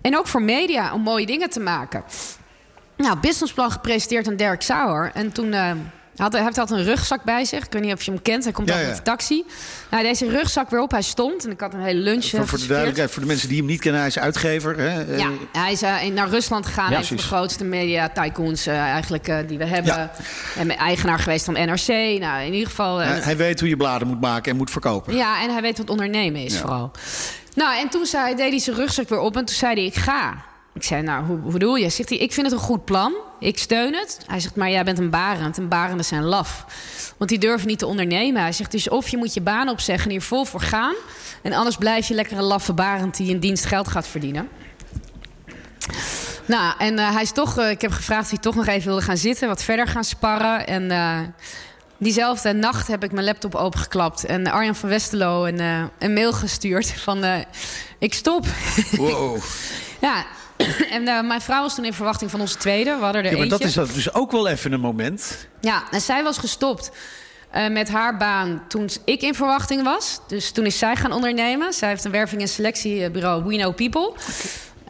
[0.00, 2.04] En ook voor media om mooie dingen te maken.
[3.00, 5.10] Nou, businessplan gepresenteerd aan Dirk Sauer.
[5.14, 5.52] En toen...
[5.52, 5.70] Uh,
[6.16, 7.64] had, hij had een rugzak bij zich.
[7.64, 8.44] Ik weet niet of je hem kent.
[8.44, 9.44] Hij komt ja, met de taxi.
[9.90, 10.90] Nou, deze rugzak weer op.
[10.90, 11.44] Hij stond.
[11.44, 13.66] En ik had een hele lunch Voor, voor de duidelijkheid, voor de mensen die hem
[13.66, 14.00] niet kennen.
[14.00, 14.78] Hij is uitgever.
[14.78, 15.16] Hè?
[15.16, 16.90] Ja, hij is uh, naar Rusland gegaan.
[16.90, 19.94] Ja, een van de grootste media tycoons uh, eigenlijk uh, die we hebben.
[19.94, 20.12] Ja.
[20.56, 21.88] En eigenaar geweest van NRC.
[22.18, 22.98] Nou, in ieder geval...
[22.98, 25.14] hij, hij weet hoe je bladen moet maken en moet verkopen.
[25.14, 26.90] Ja, en hij weet wat ondernemen is vooral.
[27.54, 29.36] Nou, en toen zei, deed hij zijn rugzak weer op.
[29.36, 30.48] En toen zei hij, ik ga.
[30.72, 31.88] Ik zei, nou, hoe, hoe bedoel je?
[31.88, 33.14] Zegt hij, ik vind het een goed plan.
[33.40, 34.20] Ik steun het.
[34.26, 35.58] Hij zegt, maar jij bent een barend.
[35.58, 36.64] En barenden zijn laf.
[37.16, 38.42] Want die durven niet te ondernemen.
[38.42, 40.94] Hij zegt, dus of je moet je baan opzeggen en hier vol voor gaan.
[41.42, 44.48] En anders blijf je lekker een laffe barend die in dienst geld gaat verdienen.
[46.46, 48.86] Nou, en uh, hij is toch, uh, ik heb gevraagd of hij toch nog even
[48.86, 49.48] wilde gaan zitten.
[49.48, 50.66] Wat verder gaan sparren.
[50.66, 51.18] En uh,
[51.98, 54.24] diezelfde nacht heb ik mijn laptop opengeklapt.
[54.24, 57.44] En Arjan van Westerlo een, een mail gestuurd van...
[57.98, 58.46] ik stop.
[58.96, 59.36] Wow.
[60.00, 60.26] ja,
[60.96, 62.96] en uh, mijn vrouw was toen in verwachting van onze tweede.
[62.96, 63.72] We hadden er ja, maar eentje.
[63.72, 65.48] dat is dus ook wel even een moment.
[65.60, 66.90] Ja, en zij was gestopt
[67.54, 70.20] uh, met haar baan toen ik in verwachting was.
[70.26, 71.72] Dus toen is zij gaan ondernemen.
[71.72, 74.12] Zij heeft een werving- en selectiebureau We Know People.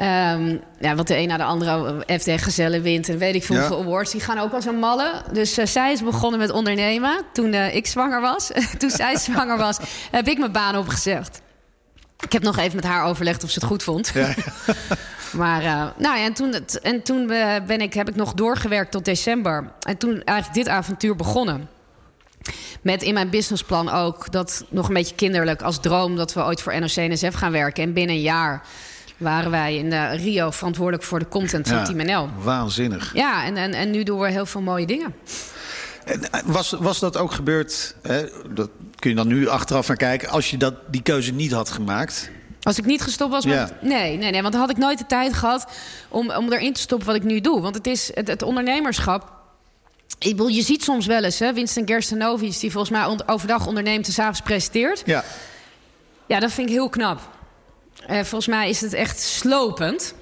[0.01, 3.57] Um, ja, wat de een na de andere FD Gezellen wint en weet ik veel
[3.57, 3.67] ja.
[3.67, 4.11] awards.
[4.11, 5.23] Die gaan ook als een malle.
[5.33, 8.51] Dus uh, zij is begonnen met ondernemen toen uh, ik zwanger was.
[8.79, 9.79] toen zij zwanger was,
[10.11, 11.41] heb ik mijn baan opgezegd.
[12.21, 14.11] Ik heb nog even met haar overlegd of ze het goed vond.
[14.15, 14.35] Ja.
[15.33, 17.27] Maar uh, nou ja, en toen, en toen
[17.67, 19.73] ben ik, heb ik nog doorgewerkt tot december.
[19.81, 21.69] En toen eigenlijk dit avontuur begonnen.
[22.83, 26.63] Met in mijn businessplan ook dat nog een beetje kinderlijk als droom dat we ooit
[26.63, 27.83] voor NOC-NSF gaan werken.
[27.83, 28.63] En binnen een jaar
[29.17, 32.29] waren wij in de Rio verantwoordelijk voor de content van ja, Team NL.
[32.43, 33.15] Waanzinnig.
[33.15, 35.15] Ja, en, en, en nu doen we heel veel mooie dingen.
[36.45, 40.29] Was, was dat ook gebeurd, hè, dat kun je dan nu achteraf naar kijken...
[40.29, 42.31] als je dat, die keuze niet had gemaakt?
[42.63, 43.71] Als ik niet gestopt was, Ja.
[43.81, 45.67] nee, nee, nee, want dan had ik nooit de tijd gehad
[46.09, 47.61] om, om erin te stoppen wat ik nu doe.
[47.61, 49.33] Want het is het, het ondernemerschap.
[50.19, 53.67] Ik bedoel, je ziet soms wel eens, hè, Winston Gerstenovic, die volgens mij on- overdag
[53.67, 55.03] onderneemt en s'avonds presenteert.
[55.05, 55.25] Ja.
[56.27, 57.21] Ja, dat vind ik heel knap.
[58.07, 60.15] Eh, volgens mij is het echt slopend.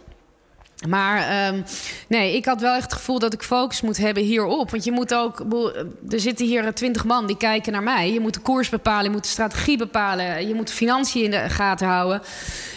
[0.87, 1.63] Maar ehm,
[2.09, 4.71] nee, ik had wel echt het gevoel dat ik focus moet hebben hierop.
[4.71, 5.75] Want je moet ook, bedoel,
[6.09, 8.13] er zitten hier twintig man die kijken naar mij.
[8.13, 11.31] Je moet de koers bepalen, je moet de strategie bepalen, je moet de financiën in
[11.31, 12.23] de gaten houden.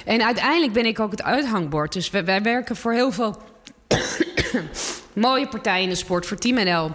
[0.06, 1.94] En uiteindelijk ben ik ook het uithangbord.
[1.94, 3.38] Dus wij, wij werken voor heel veel
[5.14, 6.92] mooie partijen in de sport, voor Team NL,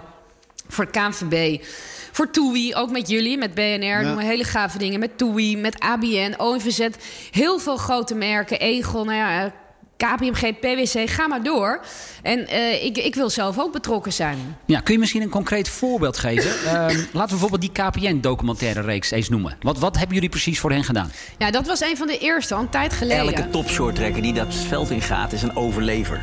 [0.67, 1.63] voor het KNVB.
[2.11, 4.03] Voor TUI, ook met jullie, met BNR.
[4.03, 4.99] Doen we hele gave dingen.
[4.99, 6.87] Met TUI, met ABN, ONVZ.
[7.31, 8.59] Heel veel grote merken.
[8.59, 9.51] Egon, nou ja, eh,
[9.97, 11.81] KPMG, PwC, ga maar door.
[12.21, 14.37] En uh, ik, ik wil zelf ook betrokken zijn.
[14.65, 16.51] Ja, kun je misschien een concreet voorbeeld geven?
[16.65, 16.71] uh,
[17.19, 19.57] laten we bijvoorbeeld die KPN-documentaire reeks eens noemen.
[19.61, 21.11] Wat, wat hebben jullie precies voor hen gedaan?
[21.37, 23.35] Ja, dat was een van de eerste, al een tijd geleden.
[23.35, 26.21] Elke topshorttrekker die dat veld in gaat, is een overlever.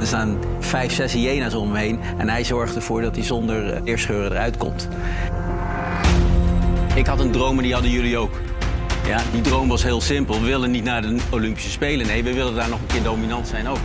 [0.00, 2.00] Er staan vijf, zes hyena's om hem heen.
[2.18, 4.88] En hij zorgt ervoor dat hij zonder eerscheuren eruit komt.
[6.94, 8.40] Ik had een droom en die hadden jullie ook.
[9.06, 10.40] Ja, die droom was heel simpel.
[10.40, 12.06] We willen niet naar de Olympische Spelen.
[12.06, 13.78] Nee, we willen daar nog een keer dominant zijn ook.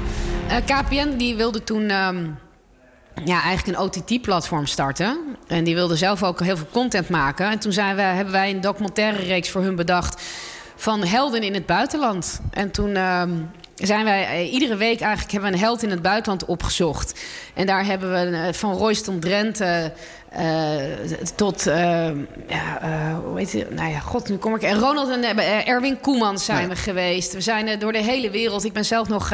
[0.48, 2.38] Uh, KPN die wilde toen um,
[3.26, 5.18] ja, eigenlijk een OTT-platform starten.
[5.48, 7.50] En die wilde zelf ook heel veel content maken.
[7.50, 10.22] En toen zijn we, hebben wij een documentaire reeks voor hun bedacht...
[10.76, 12.42] van helden in het buitenland.
[12.52, 12.98] En toen...
[12.98, 17.20] Um, zijn wij uh, iedere week eigenlijk hebben we een held in het buitenland opgezocht.
[17.54, 19.94] En daar hebben we uh, van Royston Drenthe
[21.36, 21.64] tot,
[22.48, 22.80] ja,
[23.26, 23.76] hoe heet het?
[23.76, 24.62] Nou ja, god, nu kom ik.
[24.62, 26.68] En Ronald en Erwin Koeman zijn ja.
[26.68, 27.34] we geweest.
[27.34, 28.66] We zijn door de hele wereld.
[28.66, 29.32] Ik ben zelf nog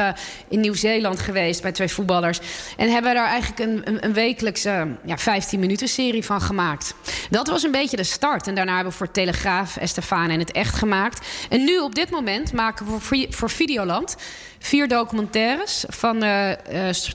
[0.48, 2.40] in Nieuw-Zeeland geweest bij twee voetballers.
[2.76, 6.94] En hebben daar eigenlijk een, een, een wekelijkse ja, 15 minuten serie van gemaakt.
[7.30, 8.46] Dat was een beetje de start.
[8.46, 11.26] En daarna hebben we voor Telegraaf, Estefane en het Echt gemaakt.
[11.48, 14.16] En nu op dit moment maken we voor, voor Videoland
[14.58, 16.50] vier documentaires van uh,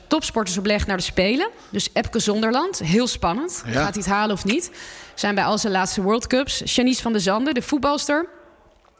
[0.06, 1.48] topsporters op weg naar de Spelen.
[1.70, 3.62] Dus Epke Zonderland, heel spannend.
[3.66, 3.72] Ja.
[3.72, 4.70] Gaat hij het halen of niet?
[5.14, 6.62] Zijn bij al zijn laatste World Cups.
[6.64, 8.28] Janice van der Zanden, de voetbalster.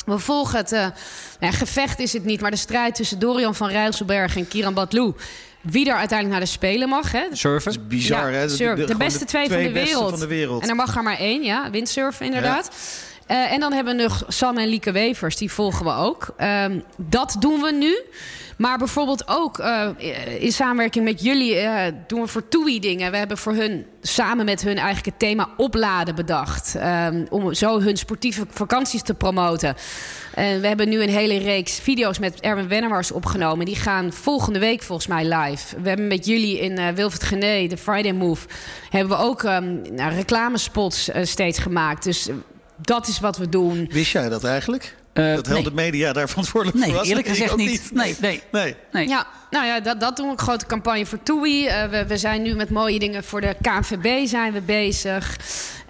[0.06, 0.86] We volgen het, uh,
[1.40, 5.14] nou, gevecht is het niet, maar de strijd tussen Dorian van Rijsselberg en Kiran Batlou.
[5.62, 7.12] Wie er uiteindelijk naar de Spelen mag.
[7.12, 7.24] Hè?
[7.32, 7.72] Surfen.
[7.72, 8.46] Dat is bizar, ja, hè?
[8.46, 10.10] De, de, de, de beste twee, twee van, de beste wereld.
[10.10, 10.62] van de wereld.
[10.62, 11.70] En er mag er maar één, ja.
[11.70, 12.70] Windsurfen, inderdaad.
[13.26, 16.34] Eh, en dan hebben we nog Sam en Lieke Wevers, die volgen we ook.
[16.36, 18.02] Ehm, dat doen we nu.
[18.56, 19.88] Maar bijvoorbeeld ook uh,
[20.38, 23.10] in samenwerking met jullie uh, doen we voor TUI dingen.
[23.10, 26.74] We hebben voor hun samen met hun eigenlijk het thema opladen bedacht.
[26.74, 29.74] Um, om zo hun sportieve vakanties te promoten.
[30.34, 33.66] En we hebben nu een hele reeks video's met Erwin Wennemars opgenomen.
[33.66, 35.80] Die gaan volgende week volgens mij live.
[35.80, 38.46] We hebben met jullie in uh, Wilfred Gené, de Friday Move...
[38.90, 42.04] hebben we ook um, nou, reclamespots steeds gemaakt.
[42.04, 42.28] Dus
[42.76, 43.88] dat is wat we doen.
[43.90, 44.94] Wist jij dat eigenlijk?
[45.14, 47.08] Uh, dat heel de media daar verantwoordelijk nee, voor was?
[47.08, 47.68] eerlijk gezegd niet.
[47.68, 47.90] niet.
[47.92, 48.76] Nee, nee, nee.
[48.92, 49.08] nee.
[49.08, 51.66] Ja, nou ja, dat, dat doen we een grote campagne voor TUI.
[51.66, 55.36] Uh, we, we, zijn nu met mooie dingen voor de KNVB zijn we bezig.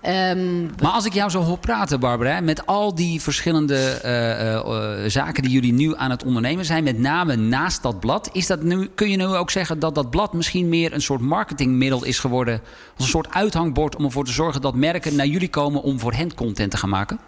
[0.07, 5.43] Um, maar als ik jou zo hoor praten, Barbara, met al die verschillende uh, zaken
[5.43, 8.91] die jullie nu aan het ondernemen zijn, met name naast dat blad, is dat nu,
[8.95, 12.61] kun je nu ook zeggen dat dat blad misschien meer een soort marketingmiddel is geworden,
[12.97, 16.13] als een soort uithangbord om ervoor te zorgen dat merken naar jullie komen om voor
[16.13, 17.19] hen content te gaan maken?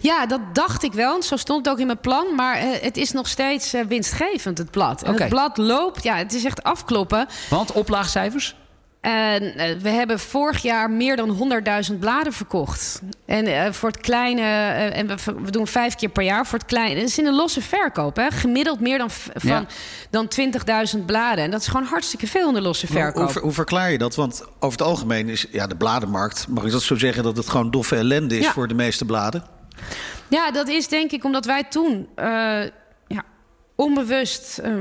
[0.00, 1.22] Ja, dat dacht ik wel.
[1.22, 2.34] Zo stond het ook in mijn plan.
[2.36, 5.02] Maar uh, het is nog steeds winstgevend, het blad.
[5.02, 5.14] Okay.
[5.14, 7.26] het blad loopt, ja, het is echt afkloppen.
[7.50, 8.56] Want oplaagcijfers?
[9.06, 11.52] En uh, we hebben vorig jaar meer dan
[11.90, 13.02] 100.000 bladen verkocht.
[13.26, 15.06] En uh, voor het kleine, uh, en
[15.42, 16.94] we, doen vijf keer per jaar voor het kleine.
[16.94, 18.30] Dat is in een losse verkoop, hè?
[18.30, 19.66] gemiddeld meer dan, van, ja.
[20.10, 20.28] dan
[20.98, 21.44] 20.000 bladen.
[21.44, 23.24] En dat is gewoon hartstikke veel in de losse verkoop.
[23.24, 24.14] Hoe, hoe, hoe, verklaar je dat?
[24.14, 27.48] Want over het algemeen is ja, de bladenmarkt, mag ik dat zo zeggen, dat het
[27.48, 28.52] gewoon doffe ellende is ja.
[28.52, 29.44] voor de meeste bladen?
[30.28, 32.08] Ja, dat is denk ik omdat wij toen
[33.76, 34.76] onbewust, uh,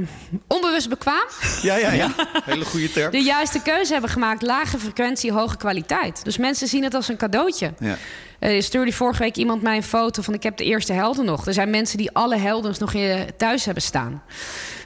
[0.47, 1.27] onbewust bekwaam.
[1.61, 2.11] Ja, ja, ja.
[2.45, 3.11] Hele goede term.
[3.11, 4.41] De juiste keuze hebben gemaakt.
[4.41, 6.23] Lage frequentie, hoge kwaliteit.
[6.23, 7.73] Dus mensen zien het als een cadeautje.
[7.79, 7.97] Ja.
[8.39, 10.33] Uh, stuurde vorige week iemand mij een foto van...
[10.33, 11.47] ik heb de eerste helden nog.
[11.47, 14.23] Er zijn mensen die alle helden nog in thuis hebben staan.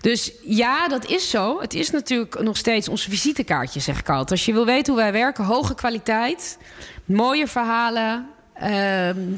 [0.01, 1.61] Dus ja, dat is zo.
[1.61, 4.31] Het is natuurlijk nog steeds ons visitekaartje, zeg ik altijd.
[4.31, 6.57] Als je wil weten hoe wij werken, hoge kwaliteit...
[7.05, 8.27] mooie verhalen,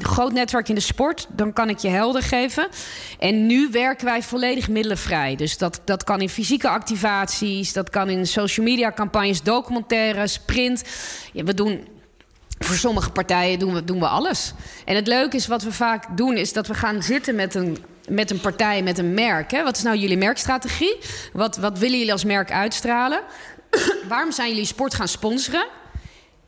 [0.00, 2.68] groot netwerk in de sport, dan kan ik je helder geven.
[3.18, 5.36] En nu werken wij volledig middelenvrij.
[5.36, 10.82] Dus dat, dat kan in fysieke activaties, dat kan in social media campagnes, documentaires, print.
[11.32, 11.88] Ja, we doen.
[12.58, 14.52] Voor sommige partijen doen we, doen we alles.
[14.84, 17.78] En het leuke is wat we vaak doen, is dat we gaan zitten met een,
[18.08, 19.50] met een partij, met een merk.
[19.50, 19.62] Hè?
[19.62, 20.98] Wat is nou jullie merkstrategie?
[21.32, 23.20] Wat, wat willen jullie als merk uitstralen?
[24.08, 25.66] Waarom zijn jullie sport gaan sponsoren?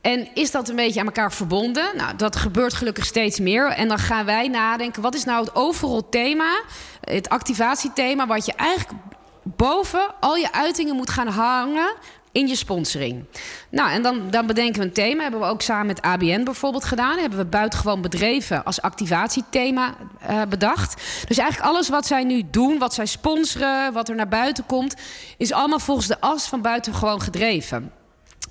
[0.05, 1.97] En is dat een beetje aan elkaar verbonden?
[1.97, 3.69] Nou, dat gebeurt gelukkig steeds meer.
[3.69, 6.63] En dan gaan wij nadenken, wat is nou het overal thema,
[7.01, 9.01] het activatiethema, wat je eigenlijk
[9.43, 11.95] boven al je uitingen moet gaan hangen
[12.33, 13.25] in je sponsoring.
[13.71, 15.23] Nou, en dan, dan bedenken we een thema.
[15.23, 17.19] Hebben we ook samen met ABN bijvoorbeeld gedaan.
[17.19, 19.95] Hebben we buitengewoon bedreven als activatiethema
[20.31, 21.03] uh, bedacht.
[21.29, 24.95] Dus eigenlijk alles wat zij nu doen, wat zij sponsoren, wat er naar buiten komt,
[25.39, 27.93] is allemaal volgens de as van buitengewoon gedreven.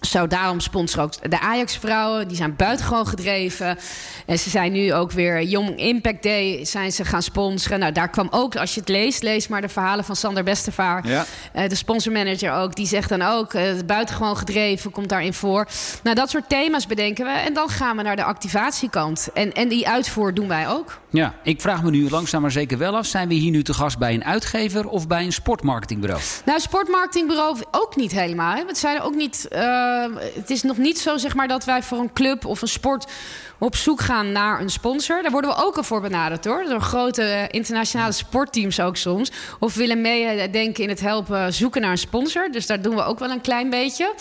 [0.07, 2.27] Zo, daarom sponsoren ook de Ajax-vrouwen.
[2.27, 3.77] Die zijn buitengewoon gedreven.
[4.25, 7.79] En ze zijn nu ook weer Young Impact Day zijn ze gaan sponsoren.
[7.79, 11.07] Nou, daar kwam ook, als je het leest, lees maar de verhalen van Sander Bestevaar.
[11.07, 11.25] Ja.
[11.55, 12.75] Uh, de sponsormanager ook.
[12.75, 15.67] Die zegt dan ook, uh, buitengewoon gedreven komt daarin voor.
[16.03, 17.31] Nou, dat soort thema's bedenken we.
[17.31, 19.29] En dan gaan we naar de activatiekant.
[19.33, 20.99] En, en die uitvoer doen wij ook.
[21.09, 23.05] Ja, ik vraag me nu langzaam maar zeker wel af.
[23.05, 26.21] Zijn we hier nu te gast bij een uitgever of bij een sportmarketingbureau?
[26.45, 28.55] Nou, sportmarketingbureau ook niet helemaal.
[28.55, 28.63] Hè.
[28.67, 29.47] Het zijn ook niet...
[29.51, 29.92] Uh,
[30.33, 33.11] het is nog niet zo zeg maar, dat wij voor een club of een sport
[33.57, 35.21] op zoek gaan naar een sponsor.
[35.21, 36.63] Daar worden we ook al voor benaderd hoor.
[36.63, 39.31] Door grote internationale sportteams ook soms.
[39.59, 42.51] Of willen meedenken in het helpen zoeken naar een sponsor.
[42.51, 44.13] Dus daar doen we ook wel een klein beetje.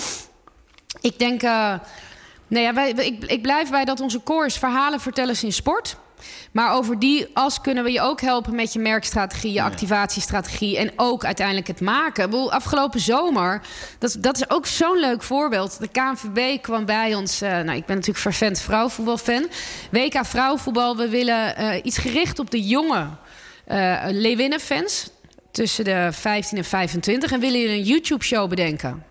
[1.00, 1.42] Ik denk.
[1.42, 1.74] Uh,
[2.46, 5.96] nee, ja, wij, ik, ik blijf bij dat onze core is verhalen vertellen in sport.
[6.52, 10.92] Maar over die as kunnen we je ook helpen met je merkstrategie, je activatiestrategie en
[10.96, 12.30] ook uiteindelijk het maken.
[12.30, 13.62] Bedoel, afgelopen zomer,
[13.98, 15.78] dat, dat is ook zo'n leuk voorbeeld.
[15.78, 19.48] De KNVB kwam bij ons, uh, nou ik ben natuurlijk vervent vrouwenvoetbalfan.
[19.90, 23.06] WK vrouwenvoetbal, we willen uh, iets gericht op de jonge
[23.68, 25.11] uh, Leeuwinnen-fans
[25.52, 29.04] tussen de 15 en 25 en willen jullie een YouTube-show bedenken.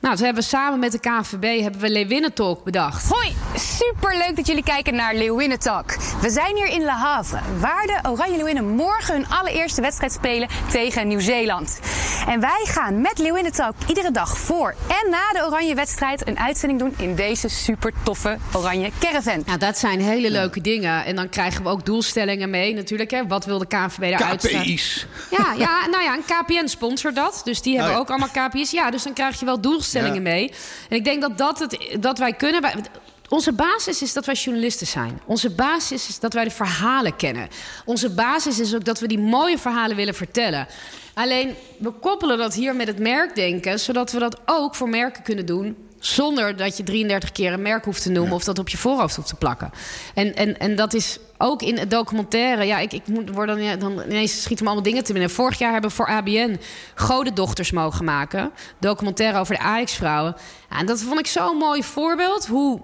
[0.00, 3.08] Nou, dat hebben we samen met de KNVB hebben we Leeuwinnen Talk bedacht.
[3.08, 5.96] Hoi, superleuk dat jullie kijken naar Leeuwinnen Talk.
[6.20, 10.48] We zijn hier in Le Havre, waar de Oranje Leeuwinnen morgen hun allereerste wedstrijd spelen
[10.70, 11.80] tegen Nieuw-Zeeland.
[12.28, 16.38] En wij gaan met Leeuwinnen Talk iedere dag voor en na de Oranje wedstrijd een
[16.38, 19.42] uitzending doen in deze super toffe Oranje Caravan.
[19.46, 21.04] Nou, dat zijn hele leuke dingen.
[21.04, 23.10] En dan krijgen we ook doelstellingen mee natuurlijk.
[23.10, 23.26] Hè.
[23.26, 25.06] Wat wil de KNVB eruit KPI's.
[25.30, 27.40] Ja, ja, nou ja, een KPN sponsort dat.
[27.44, 28.02] Dus die hebben Oh ja.
[28.02, 28.70] ook allemaal KPI's.
[28.70, 30.20] Ja, dus dan krijg je wel doelstellingen Ja.
[30.20, 30.52] mee.
[30.88, 32.62] En ik denk dat dat, het, dat wij kunnen...
[32.62, 32.74] Wij,
[33.28, 35.20] onze basis is dat wij journalisten zijn.
[35.24, 37.48] Onze basis is dat wij de verhalen kennen.
[37.84, 40.66] Onze basis is ook dat we die mooie verhalen willen vertellen.
[41.14, 43.80] Alleen, we koppelen dat hier met het merkdenken...
[43.80, 45.76] zodat we dat ook voor merken kunnen doen...
[45.98, 48.34] zonder dat je 33 keer een merk hoeft te noemen...
[48.34, 49.70] of dat op je voorhoofd hoeft te plakken.
[50.14, 53.94] En, en, en dat is ook in het documentaire, ja, ik, ik moet worden dan,
[53.94, 55.30] dan ineens schieten me allemaal dingen te binnen.
[55.30, 56.60] Vorig jaar hebben we voor ABN
[56.94, 58.50] Godendochters mogen maken.
[58.78, 60.36] Documentaire over de Ajax-vrouwen.
[60.70, 62.46] Ja, en dat vond ik zo'n mooi voorbeeld.
[62.46, 62.80] Hoe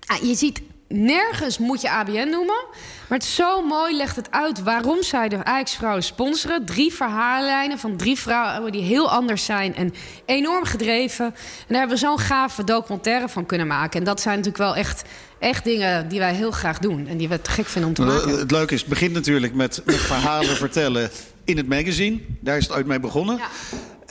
[0.00, 2.64] ja, je ziet nergens moet je ABN noemen.
[3.08, 6.64] Maar het zo mooi, legt het uit waarom zij de Ajax-vrouwen sponsoren.
[6.64, 9.94] Drie verhaallijnen van drie vrouwen die heel anders zijn en
[10.24, 11.24] enorm gedreven.
[11.24, 11.34] En
[11.68, 13.98] daar hebben we zo'n gave documentaire van kunnen maken.
[13.98, 15.02] En dat zijn natuurlijk wel echt,
[15.40, 17.06] echt dingen die wij heel graag doen.
[17.06, 18.38] En die we te gek vinden om te maken.
[18.38, 21.10] Het leuke is, het begint natuurlijk met, met verhalen vertellen
[21.44, 22.18] in het magazine.
[22.40, 23.36] Daar is het ooit mee begonnen.
[23.36, 23.48] Ja.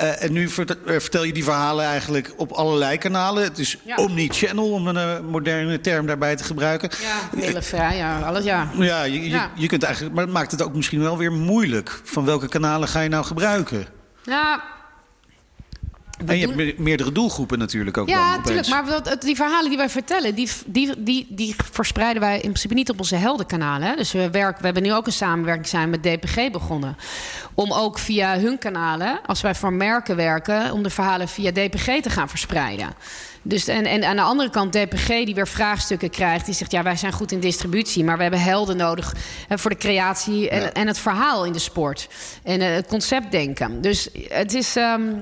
[0.04, 0.50] Uh, en nu uh,
[0.86, 3.44] vertel je die verhalen eigenlijk op allerlei kanalen.
[3.44, 3.96] Het is Ja.
[3.96, 6.90] omni-channel, om een uh, moderne term daarbij te gebruiken.
[7.02, 8.70] Ja, hele vrij, ja, alles, ja.
[8.78, 9.52] Ja, je, je, Ja.
[9.56, 12.02] je kunt eigenlijk, maar het maakt het ook misschien wel weer moeilijk.
[12.04, 13.86] Van welke kanalen ga je nou gebruiken?
[14.24, 14.64] Ja,
[16.26, 18.68] en je hebt me- meerdere doelgroepen natuurlijk ook Ja, natuurlijk.
[18.68, 22.74] Maar dat, die verhalen die wij vertellen, die, die, die, die verspreiden wij in principe
[22.74, 23.88] niet op onze heldenkanalen.
[23.88, 23.96] Hè?
[23.96, 26.98] Dus we, werken, we hebben nu ook een samenwerking zijn met DPG begonnen.
[27.54, 32.02] Om ook via hun kanalen, als wij voor merken werken, om de verhalen via DPG
[32.02, 32.90] te gaan verspreiden.
[33.42, 36.46] Dus en, en aan de andere kant DPG die weer vraagstukken krijgt.
[36.46, 38.04] Die zegt, ja, wij zijn goed in distributie.
[38.04, 39.16] Maar we hebben helden nodig
[39.48, 42.08] hè, voor de creatie en, en het verhaal in de sport.
[42.44, 43.82] En eh, het conceptdenken.
[43.82, 44.76] Dus het is...
[44.76, 45.18] ehm, eh,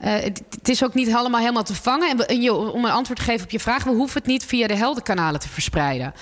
[0.00, 2.26] het, het is ook niet allemaal helemaal te vangen.
[2.26, 3.84] En, om een antwoord te geven op je vraag...
[3.84, 6.14] we hoeven het niet via de heldenkanalen te verspreiden.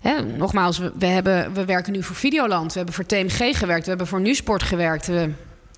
[0.00, 2.72] Hè, nogmaals, we, we, hebben, we werken nu voor Videoland.
[2.72, 3.82] We hebben voor TMG gewerkt.
[3.82, 5.06] We hebben voor Nusport gewerkt.
[5.06, 5.32] We,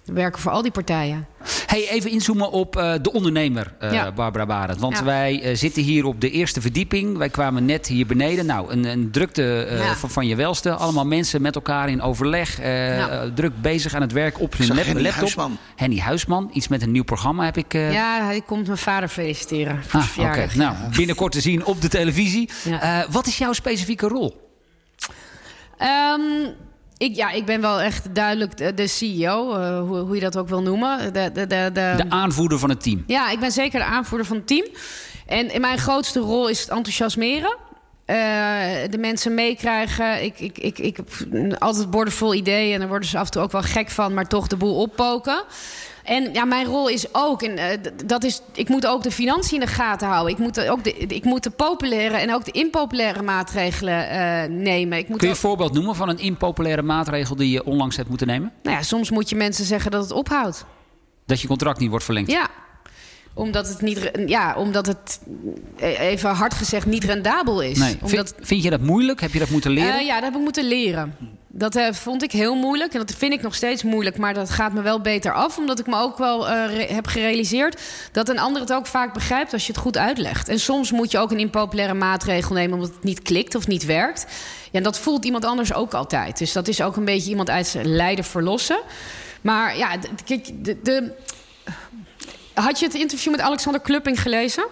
[0.05, 1.27] we werken voor al die partijen.
[1.67, 4.13] Hey, even inzoomen op eh, de ondernemer, eh, Ja.
[4.13, 4.81] Barbara Barend.
[4.81, 5.05] Want Ja.
[5.05, 7.17] wij eh, zitten hier op de eerste verdieping.
[7.17, 8.47] Wij kwamen net hier beneden.
[8.47, 9.95] Nou, een, een drukte eh, Ja.
[9.97, 10.71] van, van je welste.
[10.75, 12.55] Allemaal mensen met elkaar in overleg.
[13.35, 15.21] druk bezig aan het werk op hun zag lap- Henny laptop.
[15.21, 15.59] Huisman.
[15.77, 16.51] Henny Huisman.
[16.53, 17.75] Iets met een nieuw programma heb ik...
[17.75, 20.47] eh, Ja, hij komt mijn vader feliciteren Ah, oké.
[20.55, 22.51] Nou, binnenkort te zien op de televisie.
[22.65, 23.03] Ja.
[23.03, 24.49] Eh, wat is jouw specifieke rol?
[25.79, 26.21] Ehm,
[27.01, 30.37] ik, ja, ik ben wel echt duidelijk de, de CEO, eh, hoe, hoe je dat
[30.37, 31.13] ook wil noemen.
[31.13, 33.05] De, de, de, de, De aanvoerder van het team.
[33.07, 34.67] Ja, ik ben zeker de aanvoerder van het team.
[35.27, 37.57] En in mijn grootste rol is het enthousiasmeren.
[38.05, 38.17] Eh,
[38.91, 40.25] de mensen meekrijgen.
[40.25, 41.09] Ik, ik, ik, ik heb
[41.59, 42.73] altijd borden vol ideeën.
[42.73, 44.81] En daar worden ze af en toe ook wel gek van, maar toch de boel
[44.81, 45.45] oppoken.
[46.11, 49.61] En ja, mijn rol is ook, en, eh, dat is, ik moet ook de financiën
[49.61, 50.33] in de gaten houden.
[50.33, 54.99] Ik moet ook de, ik moet de populaire en ook de impopulaire maatregelen eh, nemen.
[54.99, 58.09] Ik moet Kun je een voorbeeld noemen van een impopulaire maatregel die je onlangs hebt
[58.09, 58.53] moeten nemen?
[58.63, 60.65] nou ja, soms moet je mensen zeggen dat het ophoudt.
[61.27, 62.31] Dat je contract niet wordt verlengd.
[62.31, 62.49] Ja.
[63.35, 65.21] Omdat het, niet, ja, omdat het
[65.77, 67.79] eh, even hard gezegd niet rendabel is.
[67.79, 67.99] Nee.
[68.03, 69.21] Omdat, Vind, vind je dat moeilijk?
[69.21, 69.99] Heb je dat moeten leren?
[69.99, 71.17] Eh, ja, dat heb ik moeten leren.
[71.61, 72.93] Dat eh, vond ik heel moeilijk.
[72.93, 74.17] En dat vind ik nog steeds moeilijk.
[74.19, 75.59] Maar dat gaat me wel beter af.
[75.59, 77.81] Omdat ik me ook wel eh, heb gerealiseerd...
[78.13, 80.49] dat een ander het ook vaak begrijpt als je het goed uitlegt.
[80.49, 82.75] En soms moet je ook een impopulaire maatregel nemen...
[82.75, 84.27] omdat het niet klikt of niet werkt.
[84.65, 86.39] Ja, en dat voelt iemand anders ook altijd.
[86.39, 88.81] Dus dat is ook een beetje iemand uit zijn lijden verlossen.
[89.41, 91.13] Maar ja, kijk, de, de...
[92.55, 94.65] Had je het interview met Alexander Klupping gelezen?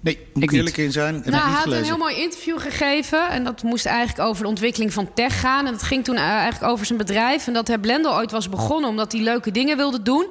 [0.00, 0.58] Nee, moet ik niet.
[0.58, 1.14] eerlijk in zijn.
[1.14, 3.30] Heb Nou, hij niet had een heel mooi interview gegeven.
[3.30, 5.66] En dat moest eigenlijk over de ontwikkeling van tech gaan.
[5.66, 7.46] En dat ging toen eh, eigenlijk over zijn bedrijf.
[7.46, 10.26] En dat hij Blender ooit was begonnen omdat hij leuke dingen wilde doen.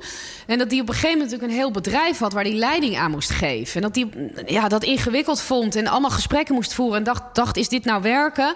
[0.46, 2.98] En dat hij op een gegeven moment natuurlijk een heel bedrijf had waar hij leiding
[2.98, 3.76] aan moest geven.
[3.76, 6.98] En dat hij mm, ja, dat ingewikkeld vond en allemaal gesprekken moest voeren.
[6.98, 8.56] En dacht, dacht, is dit nou werken?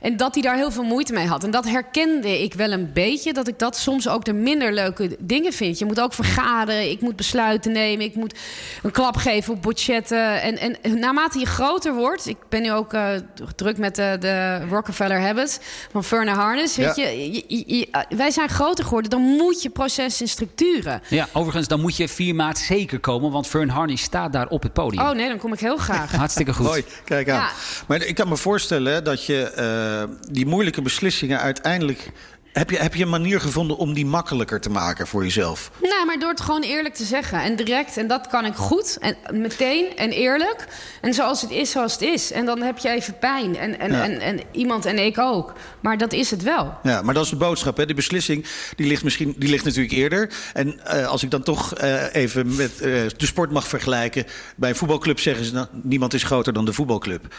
[0.00, 1.44] En dat hij daar heel veel moeite mee had.
[1.44, 3.32] En dat herkende ik wel een beetje.
[3.32, 5.78] Dat ik dat soms ook de minder leuke dingen vind.
[5.78, 6.90] Je moet ook vergaderen.
[6.90, 8.04] Ik moet besluiten nemen.
[8.04, 8.34] Ik moet
[8.82, 10.42] een klap geven op budgetten.
[10.42, 12.26] En, en naarmate je groter wordt.
[12.26, 13.08] Ik ben nu ook eh,
[13.56, 15.58] druk met de, de Rockefeller Habits
[15.92, 16.76] van Ferne Harness.
[16.76, 17.06] Weet Ja.
[17.06, 19.10] je, je- je- je- wij zijn groter geworden.
[19.10, 21.02] Dan moet je processen in structuren.
[21.08, 24.62] Ja, overigens, dan moet je 4 maart zeker komen, want Fern Harnish staat daar op
[24.62, 25.02] het podium.
[25.04, 26.12] Oh nee, dan kom ik heel graag.
[26.12, 26.66] Hartstikke goed.
[26.66, 27.36] Mooi, kijk aan.
[27.36, 27.50] Ja.
[27.86, 29.52] Maar ik kan me voorstellen dat je
[29.90, 32.10] eh, die moeilijke beslissingen uiteindelijk...
[32.52, 35.70] Heb je, heb je een manier gevonden om die makkelijker te maken voor jezelf?
[35.82, 37.42] Nou, maar door het gewoon eerlijk te zeggen.
[37.42, 37.96] En direct.
[37.96, 38.98] En dat kan ik goed.
[39.00, 40.66] En meteen en eerlijk.
[41.00, 42.32] En zoals het is, zoals het is.
[42.32, 43.56] En dan heb je even pijn.
[43.56, 44.04] En, en, Ja.
[44.04, 45.52] en, en iemand en ik ook.
[45.80, 46.74] Maar dat is het wel.
[46.82, 47.76] Ja, maar dat is de boodschap.
[47.76, 47.86] Hè?
[47.86, 50.30] De beslissing die ligt, misschien, die ligt natuurlijk eerder.
[50.52, 54.24] En eh, als ik dan toch eh, even met de sport mag vergelijken.
[54.56, 55.52] Bij een voetbalclub zeggen ze...
[55.52, 57.34] Nou, niemand is groter dan de voetbalclub.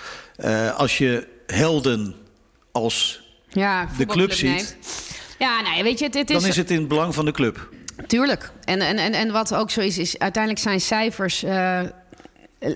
[0.78, 2.16] Als je helden
[2.72, 3.22] als...
[3.50, 4.78] Ja, De club ziet.
[5.40, 6.40] Ja, nou ja, weet je, het, het is...
[6.40, 7.70] Dan is het in het belang van de club.
[8.08, 8.52] Tuurlijk.
[8.64, 11.44] En, en, en, en wat ook zo is, is uiteindelijk zijn cijfers...
[11.44, 11.80] eh,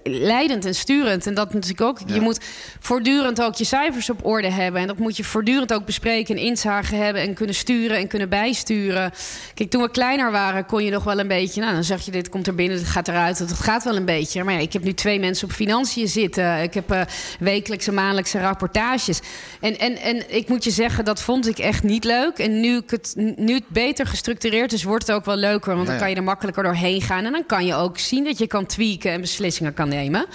[0.03, 1.27] leidend en sturend.
[1.27, 1.99] En dat natuurlijk ook.
[2.05, 2.39] Je moet
[2.79, 4.81] voortdurend ook je cijfers op orde hebben.
[4.81, 7.21] En dat moet je voortdurend ook bespreken en inzagen hebben.
[7.21, 9.11] En kunnen sturen en kunnen bijsturen.
[9.53, 11.61] Kijk, toen we kleiner waren, kon je nog wel een beetje.
[11.61, 13.37] Nou, dan zeg je: dit komt er binnen, dit gaat eruit.
[13.37, 14.43] Dat gaat wel een beetje.
[14.43, 16.61] Maar ja, ik heb nu twee mensen op financiën zitten.
[16.61, 17.01] Ik heb uh,
[17.39, 19.19] wekelijkse, maandelijkse rapportages.
[19.61, 22.37] En, en, en ik moet je zeggen, dat vond ik echt niet leuk.
[22.37, 25.75] En nu, ik het, nu het beter gestructureerd is, wordt het ook wel leuker.
[25.75, 27.25] Want dan kan je er makkelijker doorheen gaan.
[27.25, 30.25] En dan kan je ook zien dat je kan tweaken en beslissingen kan nemen.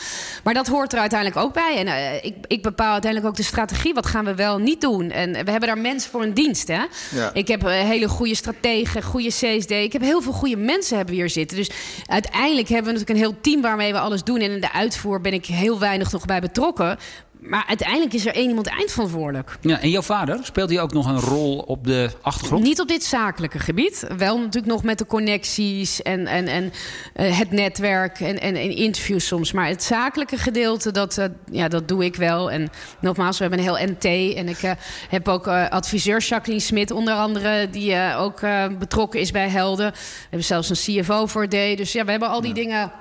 [0.44, 1.76] Maar dat hoort er uiteindelijk ook bij.
[1.76, 3.94] En uh, ik, ik, bepaal uiteindelijk ook de strategie.
[3.94, 5.11] Wat gaan we wel niet doen?
[5.11, 6.68] En we hebben daar mensen voor een dienst.
[6.68, 6.83] Hè?
[7.14, 7.31] Ja.
[7.33, 9.70] Ik heb uh, hele goede strategen, goede CSD.
[9.70, 11.57] Ik heb heel veel goede mensen hebben we hier zitten.
[11.57, 11.70] Dus
[12.07, 14.41] uiteindelijk hebben we natuurlijk een heel team waarmee we alles doen.
[14.41, 16.99] En in de uitvoer ben ik heel weinig nog bij betrokken.
[17.41, 19.57] Maar uiteindelijk is er één iemand eindverantwoordelijk.
[19.61, 22.62] Ja, en jouw vader, speelt hij ook nog een rol op de achtergrond?
[22.62, 24.07] Niet op dit zakelijke gebied.
[24.16, 26.72] Wel natuurlijk nog met de connecties en, en, en
[27.16, 29.53] uh, het netwerk en, en, en, interviews soms.
[29.53, 32.51] Maar het zakelijke gedeelte, dat, uh, ja, dat doe ik wel.
[32.51, 32.70] En
[33.01, 34.34] nogmaals, we hebben een heel NT.
[34.36, 34.70] En ik uh,
[35.09, 37.70] heb ook adviseur Jacqueline Smit onder andere...
[37.70, 38.41] die ook
[38.78, 39.91] betrokken is bij Helden.
[39.93, 41.51] We hebben zelfs een CFO voor D.
[41.51, 42.55] Dus ja, we hebben al die ja.
[42.55, 42.93] dingen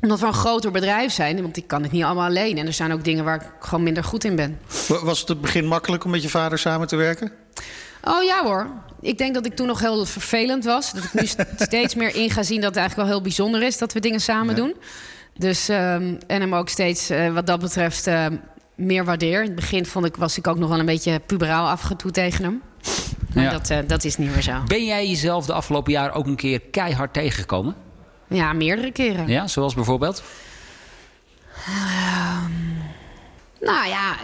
[0.00, 2.58] omdat we een groter bedrijf zijn, want ik kan het niet allemaal alleen.
[2.58, 4.58] En er zijn ook dingen waar ik gewoon minder goed in ben.
[5.02, 7.32] Was het het begin makkelijk om met je vader samen te werken?
[8.04, 8.70] Oh ja hoor.
[9.00, 10.92] Ik denk dat ik toen nog heel vervelend was.
[10.92, 11.26] Dat ik nu
[11.66, 14.20] steeds meer in ga zien dat het eigenlijk wel heel bijzonder is dat we dingen
[14.20, 14.62] samen ja.
[14.62, 14.74] doen.
[15.38, 18.26] Dus, um, en hem ook steeds uh, wat dat betreft uh,
[18.74, 19.40] meer waardeer.
[19.40, 22.44] In het begin vond ik, was ik ook nog wel een beetje puberaal afgetoet tegen
[22.44, 22.62] hem.
[23.34, 23.50] Maar ja.
[23.50, 24.52] dat, uh, dat is niet meer zo.
[24.66, 27.74] Ben jij jezelf de afgelopen jaar ook een keer keihard tegengekomen?
[28.28, 29.28] Ja, meerdere keren.
[29.28, 30.22] Ja, zoals bijvoorbeeld?
[31.68, 32.82] Um,
[33.60, 34.16] nou ja,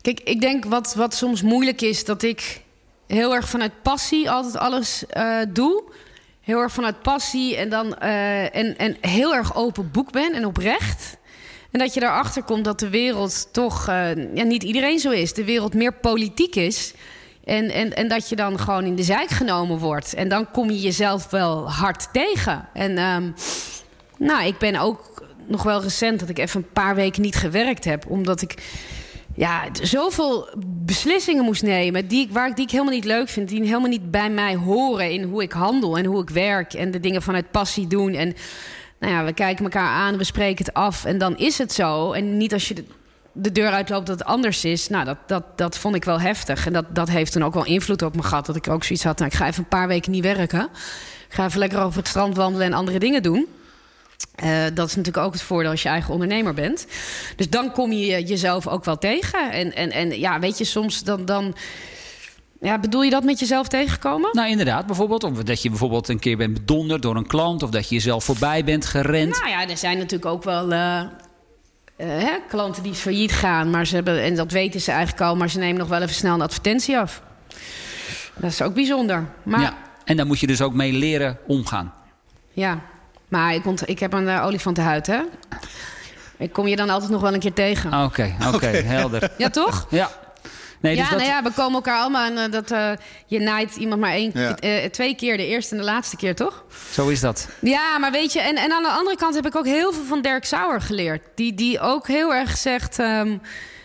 [0.00, 2.04] kijk, ik denk wat, wat soms moeilijk is...
[2.04, 2.62] dat ik
[3.06, 5.82] heel erg vanuit passie altijd alles uh, doe.
[6.40, 10.46] Heel erg vanuit passie en dan uh, en, en heel erg open boek ben en
[10.46, 11.16] oprecht.
[11.70, 13.88] En dat je daarachter komt dat de wereld toch...
[13.88, 15.32] Uh, ja, niet iedereen zo is.
[15.32, 16.94] De wereld meer politiek is...
[17.44, 20.14] En, en, en dat je dan gewoon in de zijk genomen wordt.
[20.14, 22.68] En dan kom je jezelf wel hard tegen.
[22.72, 23.34] En um,
[24.18, 27.84] nou, ik ben ook nog wel recent dat ik even een paar weken niet gewerkt
[27.84, 28.04] heb.
[28.08, 28.54] Omdat ik
[29.34, 33.48] ja, zoveel beslissingen moest nemen die ik, waar ik, die ik helemaal niet leuk vind.
[33.48, 36.72] Die helemaal niet bij mij horen in hoe ik handel en hoe ik werk.
[36.74, 38.14] En de dingen vanuit passie doen.
[38.14, 38.34] En
[39.00, 41.04] nou ja, we kijken elkaar aan, we spreken het af.
[41.04, 42.12] En dan is het zo.
[42.12, 42.84] En niet als je
[43.32, 44.88] de deur uitloopt dat het anders is.
[44.88, 46.66] Nou, dat, dat, dat vond ik wel heftig.
[46.66, 48.46] En dat, dat heeft toen ook wel invloed op me gehad.
[48.46, 50.68] Dat ik ook zoiets had, nou, ik ga even een paar weken niet werken.
[51.28, 53.46] Ik ga even lekker over het strand wandelen en andere dingen doen.
[54.44, 56.86] Uh, dat is natuurlijk ook het voordeel als je eigen ondernemer bent.
[57.36, 59.52] Dus dan kom je jezelf ook wel tegen.
[59.52, 61.24] En, en, en ja, weet je, soms dan...
[61.24, 61.54] dan
[62.60, 64.30] ja, bedoel je dat met jezelf tegenkomen?
[64.32, 64.86] Nou, inderdaad.
[64.86, 67.62] Bijvoorbeeld of dat je bijvoorbeeld een keer bent bedonderd door een klant...
[67.62, 69.38] of dat je jezelf voorbij bent gerend.
[69.38, 70.72] Nou ja, er zijn natuurlijk ook wel...
[70.72, 71.02] Uh, uh,
[72.06, 75.50] hè, klanten die failliet gaan, maar ze hebben, en dat weten ze eigenlijk al, maar
[75.50, 77.22] ze nemen nog wel even snel een advertentie af.
[78.36, 79.26] Dat is ook bijzonder.
[79.42, 81.94] Maar, ja, en daar moet je dus ook mee leren omgaan.
[82.52, 82.80] Ja,
[83.28, 85.20] maar ik, ont, ik heb een uh, olifantenhuid, hè?
[86.36, 87.92] Ik kom je dan altijd nog wel een keer tegen.
[87.92, 89.30] Oké, okay, oké, okay, helder.
[89.38, 89.86] ja, toch?
[89.90, 90.10] Ja.
[90.82, 91.18] Nee, dus ja, dat...
[91.18, 92.38] nou ja, we komen elkaar allemaal aan.
[92.38, 92.90] Uh, dat uh,
[93.26, 94.56] je naait iemand maar één, ja.
[94.64, 96.64] uh, twee keer, de eerste en de laatste keer, toch?
[96.90, 97.48] Zo is dat.
[97.60, 100.04] Ja, maar weet je, en, en aan de andere kant heb ik ook heel veel
[100.04, 101.22] van Dirk Sauer geleerd.
[101.34, 102.98] Die, die ook heel erg zegt.
[102.98, 103.40] Um,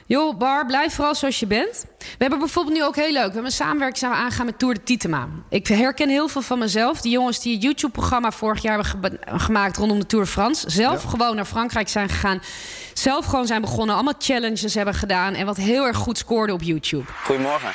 [0.08, 1.86] joh, Bar, blijf vooral zoals je bent.
[2.00, 3.16] We hebben bijvoorbeeld nu ook heel leuk.
[3.16, 5.28] We hebben een samenwerking zijn we aangaan met Tour de Titema.
[5.50, 7.02] Ik herken heel veel van mezelf.
[7.02, 10.70] Die jongens die het YouTube-programma vorig jaar hebben ge gemaakt rondom de Tour de France.
[10.70, 11.10] Zelf ja.
[11.10, 12.42] gewoon naar Frankrijk zijn gegaan.
[12.94, 13.96] Zelf gewoon zijn begonnen.
[13.96, 15.34] Allemaal challenges hebben gedaan.
[15.34, 17.06] En wat heel erg goed scoorde op YouTube.
[17.24, 17.70] Goedemorgen.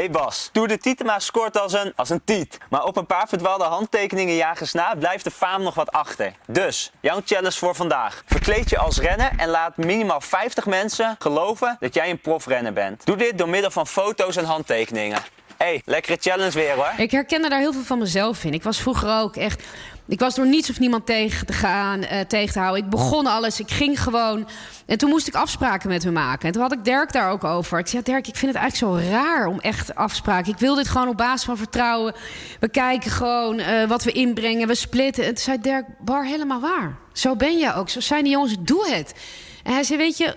[0.00, 2.58] Hey Bas, Tour de Tietema scoort als een, als een tiet.
[2.70, 6.32] Maar op een paar verdwaalde handtekeningen jagers na blijft de faam nog wat achter.
[6.46, 8.22] Dus, jouw challenge voor vandaag.
[8.26, 13.06] Verkleed je als renner en laat minimaal 50 mensen geloven dat jij een profrenner bent.
[13.06, 15.22] Doe dit door middel van foto's en handtekeningen.
[15.56, 16.92] hey, lekkere challenge weer hoor.
[16.96, 18.54] Ik herkende daar heel veel van mezelf in.
[18.54, 19.62] Ik was vroeger ook echt...
[20.10, 22.84] Ik was door niets of niemand tegen te gaan, uh, tegen te houden.
[22.84, 24.48] Ik begon alles, ik ging gewoon...
[24.86, 26.46] En toen moest ik afspraken met hem maken.
[26.46, 27.78] En toen had ik Dirk daar ook over.
[27.78, 30.52] Ik zei, Dirk, ik vind het eigenlijk zo raar om echt afspraken.
[30.52, 32.14] Ik wil dit gewoon op basis van vertrouwen.
[32.60, 35.24] We kijken gewoon uh, wat we inbrengen, we splitten.
[35.24, 36.98] En toen zei Dirk, Bar, helemaal waar.
[37.12, 39.14] Zo ben je ook, zo zijn die jongens, doe het.
[39.62, 40.36] En hij zei, weet je,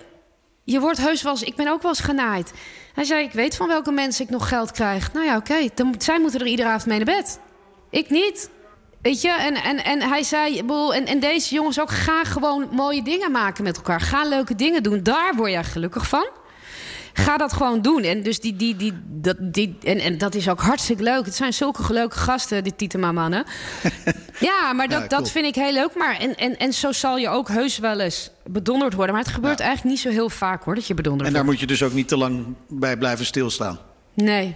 [0.64, 1.44] je wordt heus wel eens...
[1.44, 2.54] Ik ben ook wel eens genaaid.
[2.94, 5.14] Hij zei, ik weet van welke mensen ik nog geld krijg.
[5.14, 7.40] Nou ja, oké, okay, zij moeten er iedere avond mee naar bed.
[7.90, 8.50] Ik niet.
[9.04, 10.60] Weet je, en, en, en hij zei,
[10.94, 14.02] en, en deze jongens ook, ga gewoon mooie dingen maken met elkaar.
[14.02, 16.30] Ga leuke dingen doen, daar word jij gelukkig van.
[17.14, 18.04] Ga dat gewoon doen.
[18.04, 21.26] En, dus die, die, die, dat, die, en, en dat is ook hartstikke leuk.
[21.26, 23.46] Het zijn zulke leuke gasten, die Tietema-mannen.
[24.40, 25.96] ja, maar dat, Ja, dat vind ik heel leuk.
[25.96, 29.16] Maar en, en, en zo zal je ook heus wel eens bedonderd worden.
[29.16, 31.62] Maar het gebeurt eigenlijk niet zo heel vaak hoor, dat je bedonderd En daar wordt.
[31.62, 33.80] moet je dus ook niet te lang bij blijven stilstaan.
[34.14, 34.56] Nee.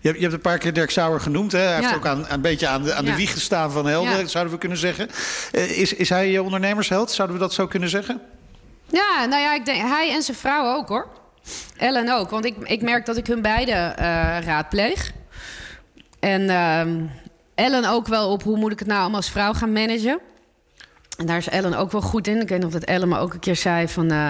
[0.00, 1.52] Je hebt, je hebt een paar keer Dirk Sauer genoemd.
[1.52, 1.58] Hè?
[1.58, 4.52] Hij heeft ook aan, een beetje aan de, aan de wieg gestaan van Helden, zouden
[4.52, 5.08] we kunnen zeggen.
[5.52, 7.10] Eh, is, is hij je ondernemersheld?
[7.10, 8.20] Zouden we dat zo kunnen zeggen?
[8.86, 11.06] Ja, nou ja, ik denk, hij en zijn vrouw ook hoor.
[11.76, 15.12] Ellen ook, want ik, ik merk dat ik hun beide eh, raadpleeg.
[16.20, 17.00] En ehm,
[17.54, 20.18] Ellen ook wel op hoe moet ik het nou allemaal als vrouw gaan managen.
[21.16, 22.40] En daar is Ellen ook wel goed in.
[22.40, 24.10] Ik weet nog dat Ellen me ook een keer zei van...
[24.10, 24.28] eh,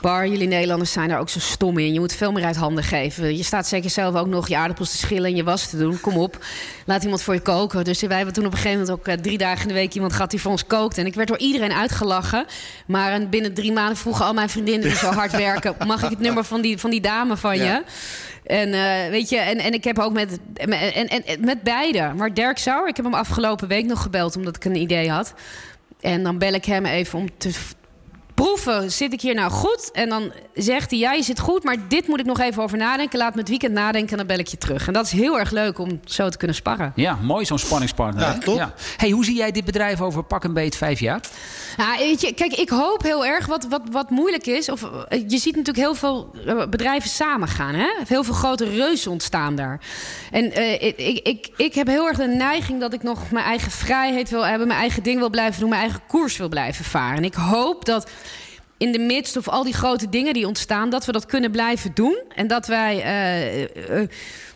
[0.00, 1.92] Bar, jullie Nederlanders zijn daar ook zo stom in.
[1.92, 3.36] Je moet veel meer uit handen geven.
[3.36, 6.00] Je staat zeker zelf ook nog je aardappels te schillen en je was te doen.
[6.00, 6.44] Kom op,
[6.86, 7.84] laat iemand voor je koken.
[7.84, 9.94] Dus wij hebben toen op een gegeven moment ook eh, drie dagen in de week
[9.94, 11.00] iemand gehad die voor ons kookte.
[11.00, 12.46] En ik werd door iedereen uitgelachen.
[12.86, 16.10] Maar en binnen drie maanden vroegen al mijn vriendinnen die zo hard werken: mag ik
[16.10, 17.64] het nummer van die, van die dame van je?
[17.64, 17.82] Ja.
[18.46, 22.12] En eh, weet je, en, en ik heb ook met, en, en, en met beide.
[22.16, 25.34] Maar Dirk Sauer, ik heb hem afgelopen week nog gebeld omdat ik een idee had.
[26.00, 27.52] En dan bel ik hem even om te
[28.36, 29.90] proeven, zit ik hier nou goed?
[29.92, 32.78] En dan zegt hij, ja, je zit goed, maar dit moet ik nog even over
[32.78, 33.18] nadenken.
[33.18, 34.86] Laat me het weekend nadenken en dan bel ik je terug.
[34.86, 36.92] En dat is heel erg leuk om zo te kunnen sparren.
[36.94, 38.22] Ja, mooi zo'n spanningspartner.
[38.22, 38.74] Ja, top.
[38.96, 41.20] Hey, hoe zie jij dit bedrijf over pak een beet vijf jaar?
[41.76, 44.68] Ja, weet je, kijk, ik hoop heel erg wat, wat, wat moeilijk is.
[44.68, 47.74] Of, eh, je ziet natuurlijk heel veel eh, bedrijven samengaan.
[47.74, 47.88] Hè?
[48.06, 49.80] Heel veel grote reuzen ontstaan daar.
[50.30, 53.44] En eh, ik, ik, ik, ik heb heel erg de neiging dat ik nog mijn
[53.44, 56.84] eigen vrijheid wil hebben, mijn eigen ding wil blijven doen, mijn eigen koers wil blijven
[56.84, 57.16] varen.
[57.16, 58.10] En ik hoop dat
[58.78, 61.90] in de midst of al die grote dingen die ontstaan, dat we dat kunnen blijven
[61.94, 62.22] doen.
[62.34, 64.08] En dat wij, eh, eh, eh,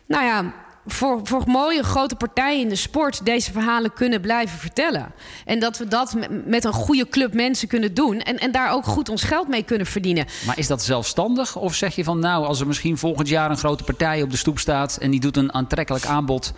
[0.06, 0.52] nou ja,
[0.86, 5.12] voor, voor mooie grote partijen in de sport deze verhalen kunnen blijven vertellen.
[5.44, 8.20] En dat we dat met, met een goede club mensen kunnen doen.
[8.20, 10.26] En, en daar ook goed ons geld mee kunnen verdienen.
[10.46, 11.56] Maar is dat zelfstandig?
[11.56, 14.36] Of zeg je van nou, als er misschien volgend jaar een grote partij op de
[14.36, 16.52] stoep staat en die doet een aantrekkelijk aanbod,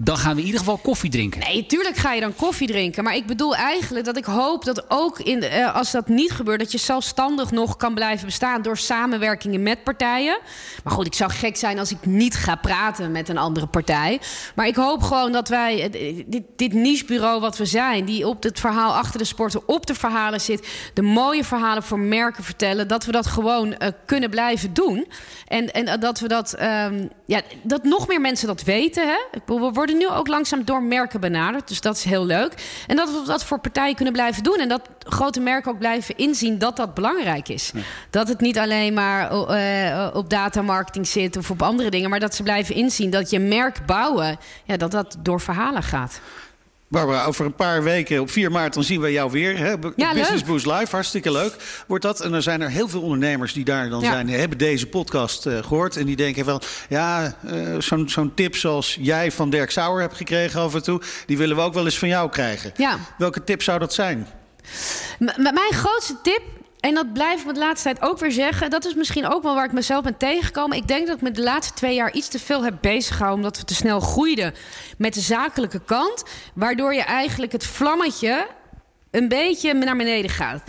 [0.00, 1.40] dan gaan we in ieder geval koffie drinken.
[1.40, 3.04] Nee, tuurlijk ga je dan koffie drinken.
[3.04, 6.58] Maar ik bedoel eigenlijk dat ik hoop dat ook in, eh, als dat niet gebeurt,
[6.58, 10.38] dat je zelfstandig nog kan blijven bestaan door samenwerkingen met partijen.
[10.84, 14.20] Maar goed, ik zou gek zijn als ik niet ga praten met een andere partij.
[14.54, 18.42] Maar ik hoop gewoon dat wij, eh, dit, dit nichebureau wat we zijn, die op
[18.42, 22.88] het verhaal achter de sporten op de verhalen zit, de mooie verhalen voor merken vertellen,
[22.88, 25.08] dat we dat gewoon eh, kunnen blijven doen.
[25.46, 29.08] En, en dat we dat, ehm, ja, dat nog meer mensen dat weten.
[29.08, 29.40] Hè?
[29.46, 31.68] We worden nu ook langzaam door merken benaderd.
[31.68, 32.82] Dus dat is heel leuk.
[32.86, 34.58] En dat we dat voor partijen kunnen blijven doen.
[34.58, 37.72] En dat grote merken ook blijven inzien dat dat belangrijk is.
[38.10, 42.10] Dat het niet alleen maar eh, op datamarketing zit of op andere dingen.
[42.10, 46.20] Maar dat ze blijven inzien dat je merk bouwen, ja, dat dat door verhalen gaat.
[46.88, 49.58] Barbara, over een paar weken, op 4 maart, dan zien we jou weer.
[49.58, 49.74] Hè?
[49.96, 50.44] Ja, Business.
[50.44, 51.54] Boost Live, hartstikke leuk.
[51.86, 52.20] Wordt dat?
[52.20, 54.10] En dan zijn er heel veel ondernemers die daar dan Ja.
[54.12, 55.96] zijn, hebben deze podcast eh, gehoord.
[55.96, 60.16] En die denken van, ja, eh, zo'n zo'n tip zoals jij van Dirk Sauer hebt
[60.16, 62.72] gekregen af en toe, die willen we ook wel eens van jou krijgen.
[62.76, 62.98] Ja.
[63.18, 64.26] Welke tip zou dat zijn?
[65.18, 66.42] M- mijn grootste tip,
[66.88, 68.70] en dat blijf ik de laatste tijd ook weer zeggen...
[68.70, 70.76] dat is misschien ook wel waar ik mezelf ben tegengekomen.
[70.76, 73.44] Ik denk dat ik me de laatste twee jaar iets te veel heb beziggehouden...
[73.44, 74.54] omdat we te snel groeiden
[74.98, 76.24] met de zakelijke kant...
[76.54, 78.46] waardoor je eigenlijk het vlammetje
[79.10, 80.62] een beetje naar beneden gaat.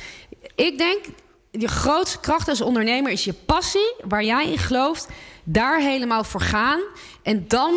[0.56, 1.06] Ik denk,
[1.52, 3.94] je grootste kracht als ondernemer is je passie...
[4.08, 5.08] waar jij in gelooft,
[5.44, 6.82] daar helemaal voor gaan...
[7.24, 7.74] en dan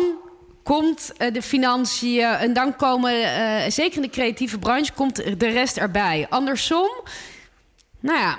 [0.63, 5.49] komt eh, de financiën en dan komen, eh, zeker in de creatieve branche, komt de
[5.49, 6.25] rest erbij.
[6.29, 6.89] Andersom,
[8.03, 8.37] nou ja,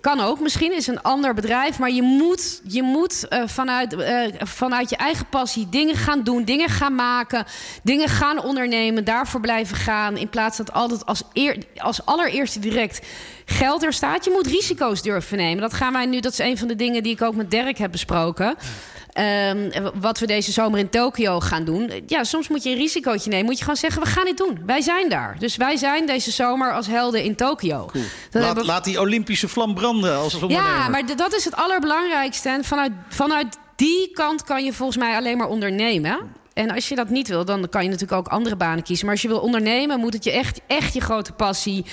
[0.00, 4.22] kan ook misschien, is een ander bedrijf, maar je moet, je moet eh, vanuit, eh,
[4.38, 7.44] vanuit je eigen passie dingen gaan doen, dingen gaan maken,
[7.82, 13.06] dingen gaan ondernemen, daarvoor blijven gaan, in plaats dat altijd als, eer, als allereerste direct
[13.44, 14.24] geld er staat.
[14.24, 15.60] Je moet risico's durven nemen.
[15.60, 17.78] Dat gaan wij nu, dat is een van de dingen die ik ook met Dirk
[17.78, 18.56] heb besproken.
[19.16, 21.90] Ehm, wat we deze zomer in Tokio gaan doen.
[22.06, 23.44] Ja, soms moet je een risicootje nemen.
[23.46, 24.58] Moet je gewoon zeggen, we gaan dit doen.
[24.66, 25.36] Wij zijn daar.
[25.38, 27.90] Dus wij zijn deze zomer als helden in Tokio.
[28.30, 30.64] Dat Laat, laat die Olympische vlam branden als ondernemer.
[30.64, 32.48] ja, maar dat is het allerbelangrijkste.
[32.48, 36.18] En vanuit, vanuit die kant kan je volgens mij alleen maar ondernemen.
[36.56, 39.04] En als je dat niet wil, dan kan je natuurlijk ook andere banen kiezen.
[39.04, 41.84] Maar als je wil ondernemen, moet het je echt, echt je grote passie.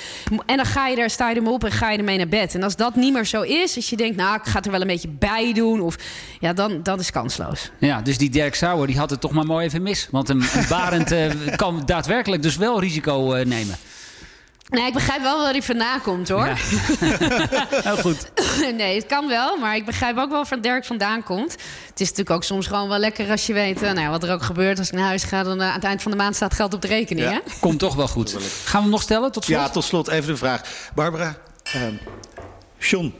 [0.45, 2.55] En dan ga je daar, sta je ermee op en ga je ermee naar bed.
[2.55, 4.71] En als dat niet meer zo is, als je denkt, nou, ik ga het er
[4.71, 5.81] wel een beetje bij doen.
[5.81, 5.95] Of
[6.39, 7.71] ja, dan dat is kansloos.
[7.79, 10.07] Ja, dus die Dirk Sauer die had het toch maar mooi even mis.
[10.11, 13.75] Want een, een Barend eh, kan daadwerkelijk dus wel risico eh, nemen.
[14.73, 16.45] Nee, ik begrijp wel waar hij vandaan komt hoor.
[16.45, 16.55] Ja.
[17.69, 18.31] Heel goed.
[18.75, 21.51] nee, het kan wel, maar ik begrijp ook wel waar Dirk vandaan komt.
[21.51, 23.75] Het is natuurlijk ook soms gewoon wel lekker als je weet...
[23.81, 25.43] eh, nou, ja, wat er ook gebeurt als ik naar huis ga...
[25.43, 27.27] dan eh, aan het eind van de maand staat geld op de rekening.
[27.27, 27.33] Ja.
[27.33, 27.39] Hè?
[27.59, 28.31] Komt toch wel goed.
[28.31, 28.41] Gaan
[28.73, 29.57] we hem nog stellen tot slot?
[29.59, 30.61] Ja, tot slot even de vraag.
[30.95, 31.93] Barbara, ehm
[32.79, 33.13] John,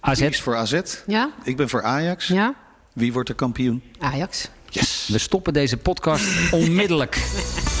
[0.00, 0.20] AZ.
[0.20, 0.80] Is voor AZ.
[1.06, 1.30] Ja?
[1.42, 2.26] Ik ben voor Ajax.
[2.26, 2.54] Ja?
[2.92, 3.82] Wie wordt er kampioen?
[4.00, 4.48] Ajax.
[4.68, 5.08] Yes.
[5.12, 7.16] We stoppen deze podcast onmiddellijk.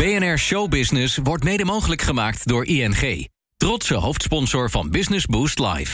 [0.00, 3.28] BNR Showbusiness wordt mede mogelijk gemaakt door ING.
[3.56, 5.88] Trotse hoofdsponsor van Business Boost Live.